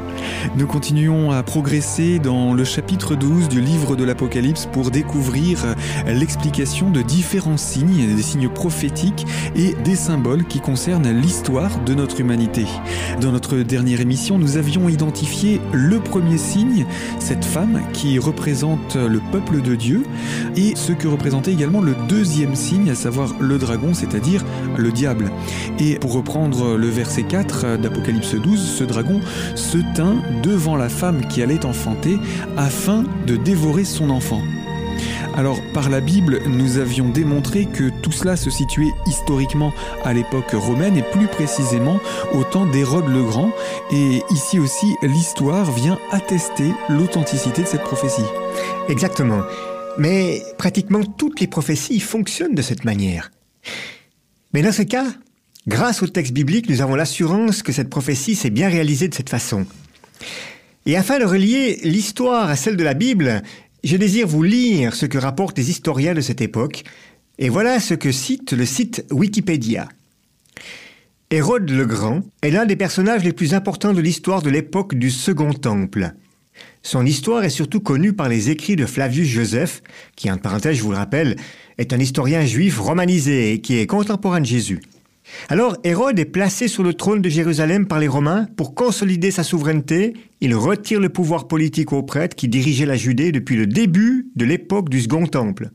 Nous 0.57 0.67
continuons 0.67 1.31
à 1.31 1.43
progresser 1.43 2.19
dans 2.19 2.53
le 2.53 2.65
chapitre 2.65 3.15
12 3.15 3.47
du 3.47 3.61
livre 3.61 3.95
de 3.95 4.03
l'Apocalypse 4.03 4.65
pour 4.65 4.91
découvrir 4.91 5.63
l'explication 6.05 6.89
de 6.89 7.01
différents 7.03 7.57
signes, 7.57 8.13
des 8.13 8.21
signes 8.21 8.49
prophétiques 8.49 9.25
et 9.55 9.75
des 9.85 9.95
symboles 9.95 10.45
qui 10.45 10.59
concernent 10.59 11.09
l'histoire 11.09 11.79
de 11.85 11.93
notre 11.93 12.19
humanité. 12.19 12.65
Dans 13.21 13.31
notre 13.31 13.57
dernière 13.57 14.01
émission, 14.01 14.37
nous 14.37 14.57
avions 14.57 14.89
identifié 14.89 15.61
le 15.71 15.99
premier 15.99 16.37
signe, 16.37 16.85
cette 17.19 17.45
femme 17.45 17.81
qui 17.93 18.19
représente 18.19 18.97
le 18.97 19.21
peuple 19.31 19.61
de 19.61 19.75
Dieu, 19.75 20.03
et 20.55 20.75
ce 20.75 20.91
que 20.91 21.07
représentait 21.07 21.51
également 21.51 21.81
le 21.81 21.95
deuxième 22.07 22.55
signe, 22.55 22.89
à 22.89 22.95
savoir 22.95 23.33
le 23.39 23.57
dragon, 23.57 23.93
c'est-à-dire 23.93 24.43
le 24.77 24.91
diable. 24.91 25.31
Et 25.79 25.95
pour 25.95 26.13
reprendre 26.13 26.75
le 26.75 26.87
verset 26.87 27.23
4 27.23 27.77
d'Apocalypse 27.77 28.35
12, 28.35 28.59
ce 28.59 28.83
dragon 28.83 29.21
se 29.55 29.77
tint 29.95 30.17
devant 30.43 30.75
la 30.75 30.89
femme 30.89 31.27
qui 31.27 31.41
allait 31.41 31.65
enfanter 31.65 32.17
afin 32.57 33.03
de 33.25 33.35
dévorer 33.35 33.85
son 33.85 34.09
enfant. 34.09 34.41
Alors, 35.35 35.59
par 35.73 35.89
la 35.89 36.01
Bible, 36.01 36.41
nous 36.47 36.79
avions 36.79 37.07
démontré 37.07 37.65
que 37.65 37.89
tout 38.01 38.11
cela 38.11 38.35
se 38.35 38.49
situait 38.49 38.93
historiquement 39.05 39.71
à 40.03 40.13
l'époque 40.13 40.51
romaine 40.53 40.97
et 40.97 41.03
plus 41.03 41.27
précisément 41.27 41.99
au 42.33 42.43
temps 42.43 42.65
d'Hérode 42.65 43.07
le 43.07 43.23
Grand. 43.23 43.51
Et 43.91 44.21
ici 44.31 44.59
aussi, 44.59 44.97
l'histoire 45.01 45.71
vient 45.71 45.97
attester 46.11 46.73
l'authenticité 46.89 47.61
de 47.61 47.67
cette 47.67 47.83
prophétie. 47.83 48.25
Exactement. 48.89 49.41
Mais 49.99 50.41
pratiquement 50.57 51.03
toutes 51.03 51.41
les 51.41 51.47
prophéties 51.47 51.99
fonctionnent 51.99 52.55
de 52.55 52.61
cette 52.61 52.85
manière. 52.85 53.31
Mais 54.53 54.61
dans 54.61 54.71
ce 54.71 54.83
cas, 54.83 55.05
grâce 55.67 56.01
au 56.01 56.07
texte 56.07 56.33
biblique, 56.33 56.69
nous 56.69 56.81
avons 56.81 56.95
l'assurance 56.95 57.61
que 57.61 57.73
cette 57.73 57.89
prophétie 57.89 58.35
s'est 58.35 58.49
bien 58.49 58.69
réalisée 58.69 59.09
de 59.09 59.13
cette 59.13 59.29
façon. 59.29 59.65
Et 60.85 60.95
afin 60.95 61.19
de 61.19 61.25
relier 61.25 61.79
l'histoire 61.83 62.49
à 62.49 62.55
celle 62.55 62.77
de 62.77 62.83
la 62.83 62.93
Bible, 62.93 63.43
je 63.83 63.97
désire 63.97 64.27
vous 64.27 64.41
lire 64.41 64.95
ce 64.95 65.05
que 65.05 65.17
rapportent 65.17 65.57
les 65.57 65.69
historiens 65.69 66.13
de 66.13 66.21
cette 66.21 66.41
époque, 66.41 66.83
et 67.37 67.49
voilà 67.49 67.79
ce 67.79 67.93
que 67.93 68.11
cite 68.11 68.53
le 68.53 68.65
site 68.65 69.05
Wikipédia. 69.11 69.89
Hérode 71.29 71.69
le 71.69 71.85
Grand 71.85 72.21
est 72.41 72.49
l'un 72.49 72.65
des 72.65 72.75
personnages 72.75 73.23
les 73.23 73.33
plus 73.33 73.53
importants 73.53 73.93
de 73.93 74.01
l'histoire 74.01 74.41
de 74.41 74.49
l'époque 74.49 74.95
du 74.95 75.11
Second 75.11 75.53
Temple. 75.53 76.13
Son 76.81 77.05
histoire 77.05 77.43
est 77.43 77.49
surtout 77.49 77.81
connue 77.81 78.13
par 78.13 78.29
les 78.29 78.49
écrits 78.49 78.75
de 78.75 78.85
Flavius 78.85 79.27
Joseph, 79.27 79.81
qui, 80.15 80.31
en 80.31 80.37
parenthèse, 80.37 80.77
je 80.77 80.83
vous 80.83 80.91
le 80.91 80.97
rappelle, 80.97 81.35
est 81.77 81.93
un 81.93 81.99
historien 81.99 82.45
juif 82.45 82.79
romanisé 82.79 83.53
et 83.53 83.61
qui 83.61 83.77
est 83.77 83.85
contemporain 83.85 84.39
de 84.39 84.45
Jésus. 84.45 84.79
Alors 85.49 85.77
Hérode 85.83 86.19
est 86.19 86.25
placé 86.25 86.67
sur 86.67 86.83
le 86.83 86.93
trône 86.93 87.21
de 87.21 87.29
Jérusalem 87.29 87.85
par 87.85 87.99
les 87.99 88.07
Romains 88.07 88.47
pour 88.57 88.73
consolider 88.73 89.29
sa 89.29 89.43
souveraineté. 89.43 90.13
Il 90.41 90.55
retire 90.55 90.99
le 90.99 91.09
pouvoir 91.09 91.47
politique 91.47 91.93
aux 91.93 92.01
prêtres 92.01 92.35
qui 92.35 92.47
dirigeaient 92.47 92.85
la 92.85 92.95
Judée 92.95 93.31
depuis 93.31 93.55
le 93.55 93.67
début 93.67 94.27
de 94.35 94.45
l'époque 94.45 94.89
du 94.89 95.01
Second 95.01 95.27
Temple. 95.27 95.69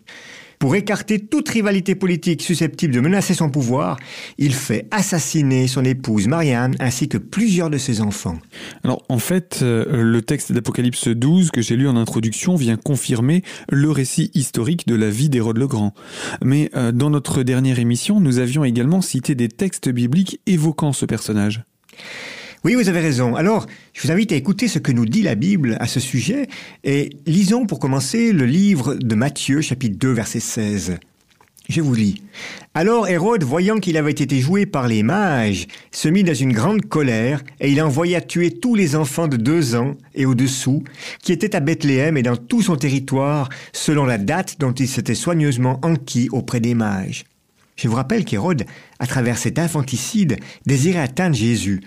Pour 0.65 0.77
écarter 0.77 1.19
toute 1.19 1.51
rivalité 1.51 1.95
politique 1.95 2.41
susceptible 2.41 2.95
de 2.95 3.01
menacer 3.01 3.35
son 3.35 3.51
pouvoir, 3.51 3.99
il 4.39 4.55
fait 4.55 4.89
assassiner 4.91 5.69
son 5.69 5.85
épouse 5.85 6.27
Marianne 6.27 6.75
ainsi 6.81 7.07
que 7.07 7.19
plusieurs 7.19 7.69
de 7.69 7.77
ses 7.77 8.01
enfants. 8.01 8.39
Alors 8.83 9.03
en 9.11 9.19
fait, 9.19 9.59
euh, 9.61 10.03
le 10.03 10.23
texte 10.23 10.53
d'Apocalypse 10.53 11.09
12 11.09 11.51
que 11.51 11.61
j'ai 11.61 11.77
lu 11.77 11.87
en 11.87 11.97
introduction 11.97 12.57
vient 12.57 12.79
confirmer 12.79 13.43
le 13.69 13.91
récit 13.91 14.31
historique 14.33 14.89
de 14.89 14.95
la 14.95 15.11
vie 15.11 15.29
d'Hérode 15.29 15.59
le 15.59 15.67
Grand. 15.67 15.93
Mais 16.43 16.71
euh, 16.75 16.93
dans 16.93 17.11
notre 17.11 17.43
dernière 17.43 17.79
émission, 17.79 18.19
nous 18.19 18.39
avions 18.39 18.65
également 18.65 19.03
cité 19.03 19.35
des 19.35 19.49
textes 19.49 19.91
bibliques 19.91 20.41
évoquant 20.47 20.95
ce 20.95 21.05
personnage. 21.05 21.63
Oui, 22.65 22.77
vous 22.77 22.89
avez 22.89 23.01
raison. 23.01 23.37
Alors, 23.37 23.67
je 23.93 24.01
vous 24.01 24.11
invite 24.11 24.33
à 24.33 24.37
écouter 24.37 24.69
ce 24.69 24.79
que 24.79 24.91
nous 24.91 25.05
dit 25.05 25.21
la 25.21 25.35
Bible 25.35 25.77
à 25.81 25.87
ce 25.87 26.01
sujet 26.01 26.47
et 26.83 27.11
lisons 27.27 27.67
pour 27.67 27.79
commencer 27.79 28.33
le 28.33 28.47
livre 28.47 28.95
de 28.95 29.15
Matthieu 29.15 29.61
chapitre 29.61 29.99
2 29.99 30.13
verset 30.13 30.41
16. 30.41 30.97
Je 31.69 31.83
vous 31.83 31.95
lis. 31.95 32.23
Alors 32.73 33.07
Hérode, 33.07 33.45
voyant 33.45 33.81
qu'il 33.81 33.99
avait 33.99 34.13
été 34.13 34.41
joué 34.41 34.65
par 34.65 34.89
les 34.89 35.03
mages, 35.03 35.67
se 35.93 36.09
mit 36.09 36.25
dans 36.25 36.33
une 36.33 36.55
grande 36.55 36.87
colère, 36.87 37.43
et 37.61 37.71
il 37.71 37.83
envoya 37.83 38.23
tuer 38.23 38.51
tous 38.51 38.75
les 38.75 38.97
enfants 38.97 39.29
de 39.29 39.37
deux 39.37 39.75
ans 39.75 39.93
et 40.15 40.25
au-dessous, 40.25 40.85
qui 41.23 41.33
étaient 41.33 41.55
à 41.55 41.61
Bethléem 41.61 42.17
et 42.17 42.23
dans 42.23 42.37
tout 42.37 42.63
son 42.63 42.77
territoire, 42.77 43.51
selon 43.75 44.07
la 44.07 44.17
date 44.17 44.59
dont 44.59 44.73
il 44.73 44.89
s'était 44.89 45.15
soigneusement 45.15 45.81
enquis 45.83 46.31
auprès 46.33 46.61
des 46.61 46.75
mages. 46.75 47.25
Je 47.77 47.89
vous 47.89 47.97
rappelle 47.97 48.25
qu'Hérode, 48.25 48.65
à 48.99 49.07
travers 49.07 49.37
cet 49.37 49.59
infanticide, 49.59 50.39
désirait 50.65 51.01
atteindre 51.01 51.35
Jésus, 51.35 51.83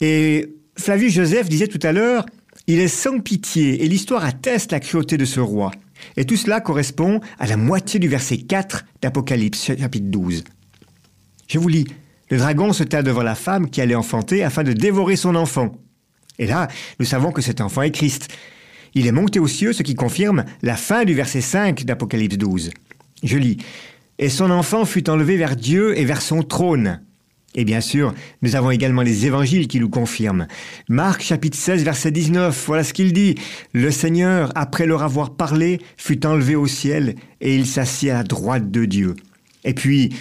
et 0.00 0.54
Flavius 0.78 1.14
Joseph 1.14 1.48
disait 1.48 1.68
tout 1.68 1.80
à 1.82 1.92
l'heure, 1.92 2.26
il 2.66 2.80
est 2.80 2.88
sans 2.88 3.20
pitié 3.20 3.84
et 3.84 3.88
l'histoire 3.88 4.24
atteste 4.24 4.72
la 4.72 4.80
cruauté 4.80 5.16
de 5.16 5.24
ce 5.24 5.40
roi. 5.40 5.70
Et 6.16 6.24
tout 6.24 6.36
cela 6.36 6.60
correspond 6.60 7.20
à 7.38 7.46
la 7.46 7.56
moitié 7.56 7.98
du 7.98 8.08
verset 8.08 8.38
4 8.38 8.84
d'Apocalypse 9.02 9.72
chapitre 9.78 10.06
12. 10.08 10.44
Je 11.48 11.58
vous 11.58 11.68
lis. 11.68 11.86
Le 12.28 12.38
dragon 12.38 12.72
se 12.72 12.82
tint 12.82 13.04
devant 13.04 13.22
la 13.22 13.36
femme 13.36 13.70
qui 13.70 13.80
allait 13.80 13.94
enfanter 13.94 14.42
afin 14.42 14.64
de 14.64 14.72
dévorer 14.72 15.14
son 15.14 15.36
enfant. 15.36 15.78
Et 16.38 16.46
là, 16.46 16.68
nous 16.98 17.06
savons 17.06 17.30
que 17.30 17.40
cet 17.40 17.60
enfant 17.60 17.82
est 17.82 17.92
Christ. 17.92 18.28
Il 18.94 19.06
est 19.06 19.12
monté 19.12 19.38
aux 19.38 19.46
cieux, 19.46 19.72
ce 19.72 19.84
qui 19.84 19.94
confirme 19.94 20.44
la 20.62 20.74
fin 20.74 21.04
du 21.04 21.14
verset 21.14 21.40
5 21.40 21.84
d'Apocalypse 21.84 22.36
12. 22.36 22.70
Je 23.22 23.38
lis. 23.38 23.58
Et 24.18 24.28
son 24.28 24.50
enfant 24.50 24.84
fut 24.84 25.08
enlevé 25.08 25.36
vers 25.36 25.54
Dieu 25.54 25.96
et 25.98 26.04
vers 26.04 26.20
son 26.20 26.42
trône. 26.42 27.00
Et 27.54 27.64
bien 27.64 27.80
sûr, 27.80 28.14
nous 28.42 28.54
avons 28.54 28.70
également 28.70 29.02
les 29.02 29.24
évangiles 29.24 29.66
qui 29.66 29.80
nous 29.80 29.88
confirment. 29.88 30.46
Marc 30.88 31.22
chapitre 31.22 31.56
16 31.56 31.84
verset 31.84 32.10
19, 32.10 32.64
voilà 32.66 32.84
ce 32.84 32.92
qu'il 32.92 33.12
dit. 33.12 33.34
Le 33.72 33.90
Seigneur, 33.90 34.52
après 34.54 34.86
leur 34.86 35.02
avoir 35.02 35.34
parlé, 35.36 35.80
fut 35.96 36.26
enlevé 36.26 36.54
au 36.54 36.66
ciel 36.66 37.14
et 37.40 37.56
il 37.56 37.66
s'assit 37.66 38.10
à 38.10 38.22
droite 38.24 38.70
de 38.70 38.84
Dieu. 38.84 39.16
Et 39.64 39.72
puis, 39.72 40.14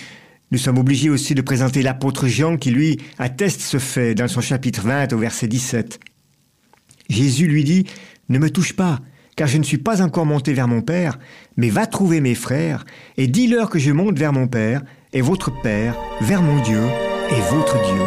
nous 0.51 0.57
sommes 0.57 0.77
obligés 0.77 1.09
aussi 1.09 1.35
de 1.35 1.41
présenter 1.41 1.81
l'apôtre 1.81 2.27
Jean 2.27 2.55
qui, 2.55 2.71
lui, 2.71 2.97
atteste 3.17 3.59
ce 3.59 3.79
fait 3.79 4.15
dans 4.15 4.27
son 4.27 4.41
chapitre 4.41 4.81
20 4.83 5.11
au 5.11 5.17
verset 5.17 5.47
17. 5.47 5.99
Jésus 7.09 7.47
lui 7.47 7.63
dit, 7.63 7.85
Ne 8.29 8.39
me 8.39 8.49
touche 8.49 8.73
pas, 8.73 8.99
car 9.35 9.47
je 9.47 9.57
ne 9.57 9.63
suis 9.63 9.77
pas 9.77 10.01
encore 10.01 10.25
monté 10.25 10.53
vers 10.53 10.67
mon 10.67 10.81
Père, 10.81 11.19
mais 11.57 11.69
va 11.69 11.85
trouver 11.85 12.21
mes 12.21 12.35
frères, 12.35 12.85
et 13.17 13.27
dis-leur 13.27 13.69
que 13.69 13.79
je 13.79 13.91
monte 13.91 14.17
vers 14.17 14.33
mon 14.33 14.47
Père, 14.47 14.81
et 15.13 15.21
votre 15.21 15.51
Père, 15.61 15.95
vers 16.21 16.41
mon 16.41 16.61
Dieu, 16.61 16.81
et 17.29 17.41
votre 17.51 17.81
Dieu. 17.81 18.01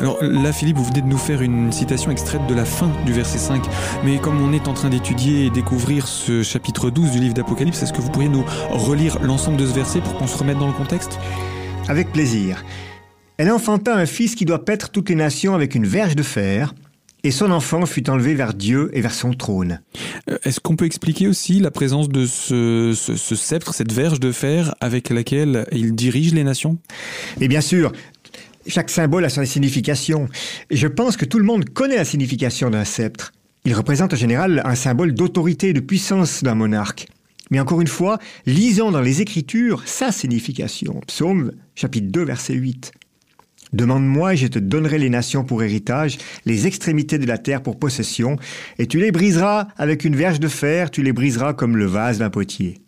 Alors 0.00 0.18
là, 0.20 0.52
Philippe, 0.52 0.78
vous 0.78 0.84
venez 0.84 1.00
de 1.00 1.06
nous 1.06 1.16
faire 1.16 1.42
une 1.42 1.70
citation 1.70 2.10
extraite 2.10 2.44
de 2.48 2.54
la 2.54 2.64
fin 2.64 2.90
du 3.06 3.12
verset 3.12 3.38
5. 3.38 3.62
Mais 4.04 4.18
comme 4.18 4.42
on 4.42 4.52
est 4.52 4.66
en 4.66 4.74
train 4.74 4.88
d'étudier 4.88 5.46
et 5.46 5.50
découvrir 5.50 6.08
ce 6.08 6.42
chapitre 6.42 6.90
12 6.90 7.12
du 7.12 7.20
livre 7.20 7.34
d'Apocalypse, 7.34 7.84
est-ce 7.84 7.92
que 7.92 8.00
vous 8.00 8.10
pourriez 8.10 8.28
nous 8.28 8.44
relire 8.70 9.22
l'ensemble 9.22 9.58
de 9.58 9.66
ce 9.66 9.72
verset 9.72 10.00
pour 10.00 10.16
qu'on 10.16 10.26
se 10.26 10.36
remette 10.36 10.58
dans 10.58 10.66
le 10.66 10.72
contexte? 10.72 11.20
Avec 11.86 12.10
plaisir. 12.10 12.64
Elle 13.36 13.52
enfanta 13.52 13.94
un 13.94 14.06
fils 14.06 14.34
qui 14.34 14.44
doit 14.44 14.64
paître 14.64 14.90
toutes 14.90 15.08
les 15.08 15.14
nations 15.14 15.54
avec 15.54 15.76
une 15.76 15.86
verge 15.86 16.16
de 16.16 16.24
fer, 16.24 16.74
et 17.24 17.30
son 17.30 17.52
enfant 17.52 17.86
fut 17.86 18.10
enlevé 18.10 18.34
vers 18.34 18.54
Dieu 18.54 18.90
et 18.92 19.00
vers 19.00 19.14
son 19.14 19.32
trône. 19.32 19.80
Euh, 20.30 20.38
est-ce 20.44 20.60
qu'on 20.60 20.76
peut 20.76 20.84
expliquer 20.84 21.26
aussi 21.26 21.60
la 21.60 21.70
présence 21.70 22.08
de 22.08 22.26
ce, 22.26 22.92
ce, 22.94 23.34
sceptre, 23.34 23.74
cette 23.74 23.92
verge 23.92 24.20
de 24.20 24.32
fer 24.32 24.74
avec 24.80 25.10
laquelle 25.10 25.66
il 25.72 25.94
dirige 25.94 26.32
les 26.32 26.44
nations? 26.44 26.78
Et 27.40 27.48
bien 27.48 27.60
sûr, 27.60 27.92
chaque 28.66 28.90
symbole 28.90 29.24
a 29.24 29.28
sa 29.28 29.44
signification. 29.44 30.28
Je 30.70 30.86
pense 30.86 31.16
que 31.16 31.24
tout 31.24 31.38
le 31.38 31.44
monde 31.44 31.70
connaît 31.70 31.96
la 31.96 32.04
signification 32.04 32.70
d'un 32.70 32.84
sceptre. 32.84 33.32
Il 33.64 33.74
représente 33.74 34.12
en 34.14 34.16
général 34.16 34.62
un 34.64 34.74
symbole 34.74 35.14
d'autorité 35.14 35.68
et 35.68 35.72
de 35.72 35.80
puissance 35.80 36.42
d'un 36.42 36.54
monarque. 36.54 37.06
Mais 37.50 37.60
encore 37.60 37.80
une 37.80 37.88
fois, 37.88 38.18
lisons 38.46 38.90
dans 38.90 39.00
les 39.00 39.20
Écritures 39.20 39.82
sa 39.84 40.10
signification. 40.10 41.00
Psaume 41.06 41.52
chapitre 41.74 42.08
2 42.10 42.24
verset 42.24 42.54
8. 42.54 42.92
Demande-moi 43.72 44.34
je 44.34 44.46
te 44.46 44.58
donnerai 44.58 44.98
les 44.98 45.10
nations 45.10 45.44
pour 45.44 45.62
héritage, 45.62 46.18
les 46.44 46.66
extrémités 46.66 47.18
de 47.18 47.26
la 47.26 47.38
terre 47.38 47.62
pour 47.62 47.78
possession, 47.78 48.36
et 48.78 48.86
tu 48.86 48.98
les 48.98 49.12
briseras 49.12 49.68
avec 49.76 50.04
une 50.04 50.16
verge 50.16 50.40
de 50.40 50.48
fer, 50.48 50.90
tu 50.90 51.02
les 51.02 51.12
briseras 51.12 51.54
comme 51.54 51.76
le 51.76 51.86
vase 51.86 52.18
d'un 52.18 52.30
potier. 52.30 52.78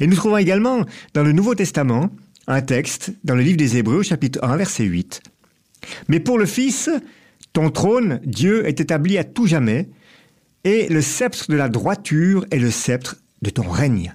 Et 0.00 0.06
nous 0.06 0.16
trouvons 0.16 0.38
également 0.38 0.84
dans 1.14 1.22
le 1.22 1.32
Nouveau 1.32 1.54
Testament 1.54 2.10
un 2.46 2.62
texte 2.62 3.12
dans 3.24 3.34
le 3.34 3.42
livre 3.42 3.56
des 3.56 3.76
Hébreux 3.76 4.02
chapitre 4.02 4.40
1 4.42 4.56
verset 4.56 4.84
8. 4.84 5.22
Mais 6.08 6.20
pour 6.20 6.38
le 6.38 6.46
Fils, 6.46 6.90
ton 7.52 7.70
trône, 7.70 8.20
Dieu, 8.24 8.66
est 8.66 8.80
établi 8.80 9.18
à 9.18 9.24
tout 9.24 9.46
jamais, 9.46 9.88
et 10.64 10.88
le 10.88 11.02
sceptre 11.02 11.50
de 11.50 11.56
la 11.56 11.68
droiture 11.68 12.44
est 12.50 12.58
le 12.58 12.70
sceptre 12.70 13.16
de 13.42 13.50
ton 13.50 13.68
règne. 13.68 14.14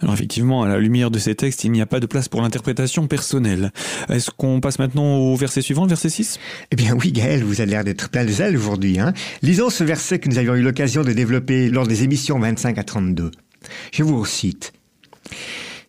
Alors 0.00 0.14
effectivement, 0.14 0.62
à 0.62 0.68
la 0.68 0.78
lumière 0.78 1.10
de 1.10 1.18
ces 1.18 1.34
textes, 1.34 1.64
il 1.64 1.72
n'y 1.72 1.80
a 1.80 1.86
pas 1.86 2.00
de 2.00 2.06
place 2.06 2.28
pour 2.28 2.42
l'interprétation 2.42 3.06
personnelle. 3.06 3.72
Est-ce 4.08 4.30
qu'on 4.30 4.60
passe 4.60 4.78
maintenant 4.78 5.16
au 5.16 5.36
verset 5.36 5.62
suivant, 5.62 5.86
verset 5.86 6.08
6 6.08 6.38
Eh 6.70 6.76
bien 6.76 6.94
oui, 6.94 7.12
Gaël, 7.12 7.44
vous 7.44 7.60
avez 7.60 7.70
l'air 7.70 7.84
d'être 7.84 8.08
plein 8.10 8.24
de 8.24 8.30
zèle 8.30 8.56
aujourd'hui. 8.56 8.98
Hein 8.98 9.12
Lisons 9.42 9.70
ce 9.70 9.84
verset 9.84 10.18
que 10.18 10.28
nous 10.28 10.38
avions 10.38 10.54
eu 10.54 10.62
l'occasion 10.62 11.02
de 11.02 11.12
développer 11.12 11.68
lors 11.68 11.86
des 11.86 12.04
émissions 12.04 12.38
25 12.38 12.78
à 12.78 12.84
32. 12.84 13.30
Je 13.92 14.02
vous 14.02 14.24
cite. 14.24 14.72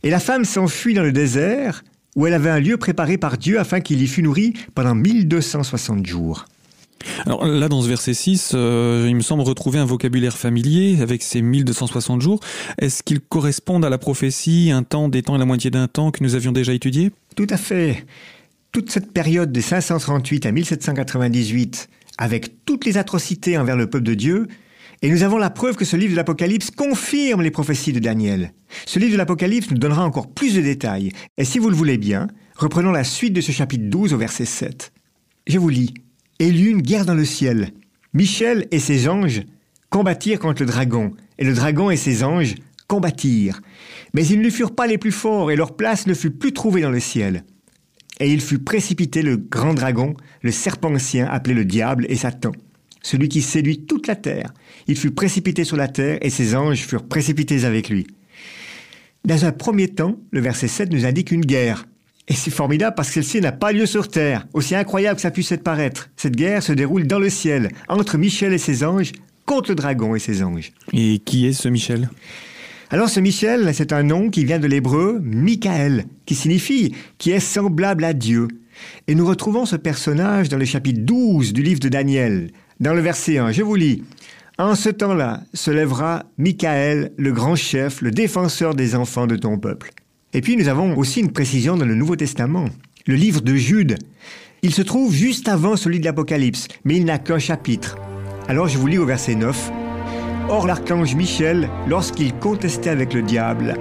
Et 0.03 0.09
la 0.09 0.19
femme 0.19 0.45
s'enfuit 0.45 0.93
dans 0.93 1.03
le 1.03 1.11
désert, 1.11 1.83
où 2.15 2.27
elle 2.27 2.33
avait 2.33 2.49
un 2.49 2.59
lieu 2.59 2.77
préparé 2.77 3.17
par 3.17 3.37
Dieu 3.37 3.59
afin 3.59 3.79
qu'il 3.79 4.01
y 4.01 4.07
fût 4.07 4.23
nourri 4.23 4.53
pendant 4.75 4.95
1260 4.95 6.05
jours. 6.05 6.45
Alors 7.25 7.45
là, 7.45 7.69
dans 7.69 7.81
ce 7.81 7.87
verset 7.87 8.13
6, 8.13 8.51
euh, 8.53 9.05
il 9.07 9.15
me 9.15 9.21
semble 9.21 9.43
retrouver 9.43 9.79
un 9.79 9.85
vocabulaire 9.85 10.37
familier 10.37 11.01
avec 11.01 11.23
ces 11.23 11.41
1260 11.41 12.21
jours. 12.21 12.39
Est-ce 12.79 13.03
qu'ils 13.03 13.21
correspondent 13.21 13.85
à 13.85 13.89
la 13.89 13.97
prophétie, 13.97 14.71
un 14.71 14.83
temps, 14.83 15.09
des 15.09 15.21
temps 15.21 15.35
et 15.35 15.39
la 15.39 15.45
moitié 15.45 15.71
d'un 15.71 15.87
temps 15.87 16.11
que 16.11 16.23
nous 16.23 16.35
avions 16.35 16.51
déjà 16.51 16.73
étudié? 16.73 17.11
Tout 17.35 17.47
à 17.49 17.57
fait. 17.57 18.05
Toute 18.71 18.89
cette 18.89 19.11
période 19.11 19.51
de 19.51 19.61
538 19.61 20.45
à 20.45 20.51
1798, 20.51 21.89
avec 22.17 22.65
toutes 22.65 22.85
les 22.85 22.97
atrocités 22.97 23.57
envers 23.57 23.75
le 23.75 23.89
peuple 23.89 24.05
de 24.05 24.13
Dieu, 24.13 24.47
et 25.03 25.09
nous 25.09 25.23
avons 25.23 25.37
la 25.37 25.49
preuve 25.49 25.75
que 25.75 25.85
ce 25.85 25.95
livre 25.95 26.11
de 26.11 26.17
l'Apocalypse 26.17 26.69
confirme 26.69 27.41
les 27.41 27.49
prophéties 27.49 27.91
de 27.91 27.99
Daniel. 27.99 28.53
Ce 28.85 28.99
livre 28.99 29.13
de 29.13 29.17
l'Apocalypse 29.17 29.71
nous 29.71 29.79
donnera 29.79 30.05
encore 30.05 30.31
plus 30.31 30.53
de 30.53 30.61
détails. 30.61 31.11
Et 31.37 31.45
si 31.45 31.57
vous 31.57 31.69
le 31.69 31.75
voulez 31.75 31.97
bien, 31.97 32.27
reprenons 32.55 32.91
la 32.91 33.03
suite 33.03 33.33
de 33.33 33.41
ce 33.41 33.51
chapitre 33.51 33.85
12 33.87 34.13
au 34.13 34.17
verset 34.17 34.45
7. 34.45 34.93
Je 35.47 35.57
vous 35.57 35.69
lis. 35.69 35.95
Et 36.41 36.47
il 36.47 36.57
y 36.57 36.63
eut 36.63 36.71
une 36.71 36.81
guerre 36.81 37.05
dans 37.05 37.13
le 37.13 37.23
ciel. 37.23 37.69
Michel 38.15 38.67
et 38.71 38.79
ses 38.79 39.07
anges 39.07 39.43
combattirent 39.91 40.39
contre 40.39 40.63
le 40.63 40.67
dragon, 40.67 41.13
et 41.37 41.45
le 41.45 41.53
dragon 41.53 41.91
et 41.91 41.97
ses 41.97 42.23
anges 42.23 42.55
combattirent. 42.87 43.61
Mais 44.15 44.25
ils 44.25 44.41
ne 44.41 44.49
furent 44.49 44.73
pas 44.73 44.87
les 44.87 44.97
plus 44.97 45.11
forts, 45.11 45.51
et 45.51 45.55
leur 45.55 45.75
place 45.75 46.07
ne 46.07 46.15
fut 46.15 46.31
plus 46.31 46.51
trouvée 46.51 46.81
dans 46.81 46.89
le 46.89 46.99
ciel. 46.99 47.43
Et 48.19 48.33
il 48.33 48.41
fut 48.41 48.57
précipité 48.57 49.21
le 49.21 49.37
grand 49.37 49.75
dragon, 49.75 50.15
le 50.41 50.49
serpent 50.49 50.91
ancien, 50.91 51.27
appelé 51.27 51.53
le 51.53 51.63
diable 51.63 52.07
et 52.09 52.15
Satan, 52.15 52.53
celui 53.03 53.29
qui 53.29 53.43
séduit 53.43 53.85
toute 53.85 54.07
la 54.07 54.15
terre. 54.15 54.51
Il 54.87 54.97
fut 54.97 55.11
précipité 55.11 55.63
sur 55.63 55.77
la 55.77 55.89
terre, 55.89 56.17
et 56.23 56.31
ses 56.31 56.55
anges 56.55 56.81
furent 56.87 57.07
précipités 57.07 57.65
avec 57.65 57.87
lui. 57.87 58.07
Dans 59.25 59.45
un 59.45 59.51
premier 59.51 59.89
temps, 59.89 60.17
le 60.31 60.41
verset 60.41 60.67
7 60.67 60.91
nous 60.91 61.05
indique 61.05 61.29
une 61.29 61.45
guerre. 61.45 61.85
Et 62.31 62.33
c'est 62.33 62.49
formidable 62.49 62.95
parce 62.95 63.09
que 63.09 63.15
celle-ci 63.15 63.41
n'a 63.41 63.51
pas 63.51 63.73
lieu 63.73 63.85
sur 63.85 64.07
terre, 64.07 64.47
aussi 64.53 64.73
incroyable 64.73 65.17
que 65.17 65.21
ça 65.21 65.31
puisse 65.31 65.51
être 65.51 65.65
paraître. 65.65 66.07
Cette 66.15 66.37
guerre 66.37 66.63
se 66.63 66.71
déroule 66.71 67.05
dans 67.05 67.19
le 67.19 67.29
ciel, 67.29 67.71
entre 67.89 68.17
Michel 68.17 68.53
et 68.53 68.57
ses 68.57 68.85
anges, 68.85 69.11
contre 69.45 69.71
le 69.71 69.75
dragon 69.75 70.15
et 70.15 70.19
ses 70.19 70.41
anges. 70.41 70.71
Et 70.93 71.19
qui 71.19 71.45
est 71.45 71.51
ce 71.51 71.67
Michel? 71.67 72.09
Alors 72.89 73.09
ce 73.09 73.19
Michel, 73.19 73.69
c'est 73.73 73.91
un 73.91 74.03
nom 74.03 74.29
qui 74.29 74.45
vient 74.45 74.59
de 74.59 74.67
l'hébreu 74.67 75.19
Michael, 75.21 76.05
qui 76.25 76.35
signifie 76.35 76.95
qui 77.17 77.31
est 77.31 77.41
semblable 77.41 78.05
à 78.05 78.13
Dieu. 78.13 78.47
Et 79.09 79.15
nous 79.15 79.25
retrouvons 79.25 79.65
ce 79.65 79.75
personnage 79.75 80.47
dans 80.47 80.57
le 80.57 80.63
chapitre 80.63 81.01
12 81.01 81.51
du 81.51 81.63
livre 81.63 81.81
de 81.81 81.89
Daniel, 81.89 82.51
dans 82.79 82.93
le 82.93 83.01
verset 83.01 83.39
1. 83.39 83.51
Je 83.51 83.61
vous 83.61 83.75
lis. 83.75 84.05
En 84.57 84.75
ce 84.75 84.87
temps-là 84.87 85.41
se 85.53 85.69
lèvera 85.69 86.23
Michael, 86.37 87.11
le 87.17 87.33
grand 87.33 87.57
chef, 87.57 88.01
le 88.01 88.11
défenseur 88.11 88.73
des 88.73 88.95
enfants 88.95 89.27
de 89.27 89.35
ton 89.35 89.57
peuple. 89.57 89.91
Et 90.33 90.41
puis 90.41 90.55
nous 90.55 90.69
avons 90.69 90.97
aussi 90.97 91.19
une 91.19 91.31
précision 91.31 91.75
dans 91.75 91.85
le 91.85 91.95
Nouveau 91.95 92.15
Testament, 92.15 92.65
le 93.05 93.15
livre 93.15 93.41
de 93.41 93.55
Jude. 93.55 93.97
Il 94.61 94.73
se 94.73 94.81
trouve 94.81 95.13
juste 95.13 95.49
avant 95.49 95.75
celui 95.75 95.99
de 95.99 96.05
l'Apocalypse, 96.05 96.67
mais 96.85 96.95
il 96.95 97.03
n'a 97.03 97.19
qu'un 97.19 97.39
chapitre. 97.39 97.97
Alors 98.47 98.67
je 98.67 98.77
vous 98.77 98.87
lis 98.87 98.97
au 98.97 99.05
verset 99.05 99.35
9. 99.35 99.71
Or 100.49 100.67
l'archange 100.67 101.15
Michel, 101.15 101.69
lorsqu'il 101.87 102.33
contestait 102.33 102.89
avec 102.89 103.13
le 103.13 103.21
diable, 103.21 103.75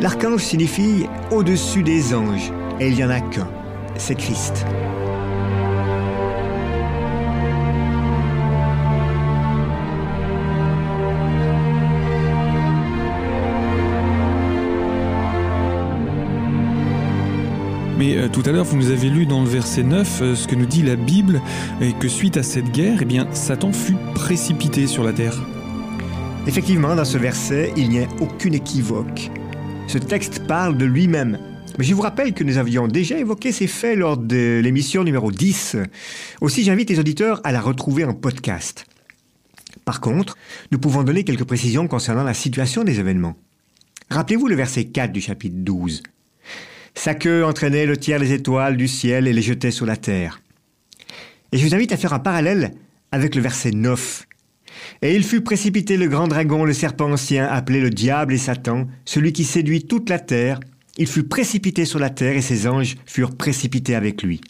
l'archange 0.00 0.42
signifie 0.42 1.04
au-dessus 1.30 1.82
des 1.82 2.14
anges, 2.14 2.50
et 2.80 2.88
il 2.88 2.94
n'y 2.94 3.04
en 3.04 3.10
a 3.10 3.20
qu'un, 3.20 3.50
c'est 3.96 4.16
Christ. 4.16 4.64
Mais 17.98 18.16
euh, 18.16 18.28
tout 18.28 18.42
à 18.46 18.52
l'heure, 18.52 18.64
vous 18.64 18.76
nous 18.76 18.92
avez 18.92 19.10
lu 19.10 19.26
dans 19.26 19.42
le 19.42 19.48
verset 19.48 19.82
9 19.82 20.22
euh, 20.22 20.34
ce 20.36 20.46
que 20.46 20.54
nous 20.54 20.66
dit 20.66 20.82
la 20.82 20.94
Bible, 20.94 21.42
et 21.80 21.92
que 21.92 22.06
suite 22.06 22.36
à 22.36 22.44
cette 22.44 22.70
guerre, 22.70 23.00
eh 23.02 23.34
Satan 23.34 23.72
fut 23.72 23.96
précipité 24.14 24.86
sur 24.86 25.02
la 25.02 25.12
terre. 25.12 25.36
Effectivement, 26.46 26.94
dans 26.94 27.04
ce 27.04 27.18
verset, 27.18 27.72
il 27.76 27.88
n'y 27.88 27.98
a 27.98 28.06
aucune 28.20 28.54
équivoque. 28.54 29.30
Ce 29.88 29.98
texte 29.98 30.46
parle 30.46 30.78
de 30.78 30.84
lui-même. 30.84 31.40
Mais 31.76 31.84
je 31.84 31.92
vous 31.92 32.02
rappelle 32.02 32.34
que 32.34 32.44
nous 32.44 32.56
avions 32.56 32.86
déjà 32.86 33.18
évoqué 33.18 33.50
ces 33.50 33.66
faits 33.66 33.98
lors 33.98 34.16
de 34.16 34.60
l'émission 34.62 35.02
numéro 35.02 35.32
10. 35.32 35.76
Aussi, 36.40 36.62
j'invite 36.62 36.90
les 36.90 37.00
auditeurs 37.00 37.40
à 37.42 37.50
la 37.50 37.60
retrouver 37.60 38.04
en 38.04 38.14
podcast. 38.14 38.86
Par 39.84 40.00
contre, 40.00 40.36
nous 40.70 40.78
pouvons 40.78 41.02
donner 41.02 41.24
quelques 41.24 41.44
précisions 41.44 41.88
concernant 41.88 42.22
la 42.22 42.34
situation 42.34 42.84
des 42.84 43.00
événements. 43.00 43.36
Rappelez-vous 44.10 44.46
le 44.46 44.54
verset 44.54 44.84
4 44.84 45.12
du 45.12 45.20
chapitre 45.20 45.56
12. 45.58 46.02
Sa 46.98 47.14
queue 47.14 47.44
entraînait 47.44 47.86
le 47.86 47.96
tiers 47.96 48.18
des 48.18 48.32
étoiles 48.32 48.76
du 48.76 48.88
ciel 48.88 49.28
et 49.28 49.32
les 49.32 49.40
jetait 49.40 49.70
sur 49.70 49.86
la 49.86 49.96
terre. 49.96 50.42
Et 51.52 51.56
je 51.56 51.64
vous 51.64 51.72
invite 51.76 51.92
à 51.92 51.96
faire 51.96 52.12
un 52.12 52.18
parallèle 52.18 52.72
avec 53.12 53.36
le 53.36 53.40
verset 53.40 53.70
9. 53.70 54.26
Et 55.02 55.14
il 55.14 55.22
fut 55.22 55.42
précipité 55.42 55.96
le 55.96 56.08
grand 56.08 56.26
dragon, 56.26 56.64
le 56.64 56.72
serpent 56.72 57.12
ancien, 57.12 57.46
appelé 57.46 57.80
le 57.80 57.90
diable 57.90 58.34
et 58.34 58.38
Satan, 58.38 58.88
celui 59.04 59.32
qui 59.32 59.44
séduit 59.44 59.84
toute 59.84 60.10
la 60.10 60.18
terre. 60.18 60.58
Il 60.96 61.06
fut 61.06 61.22
précipité 61.22 61.84
sur 61.84 62.00
la 62.00 62.10
terre 62.10 62.36
et 62.36 62.42
ses 62.42 62.66
anges 62.66 62.96
furent 63.06 63.36
précipités 63.36 63.94
avec 63.94 64.24
lui. 64.24 64.40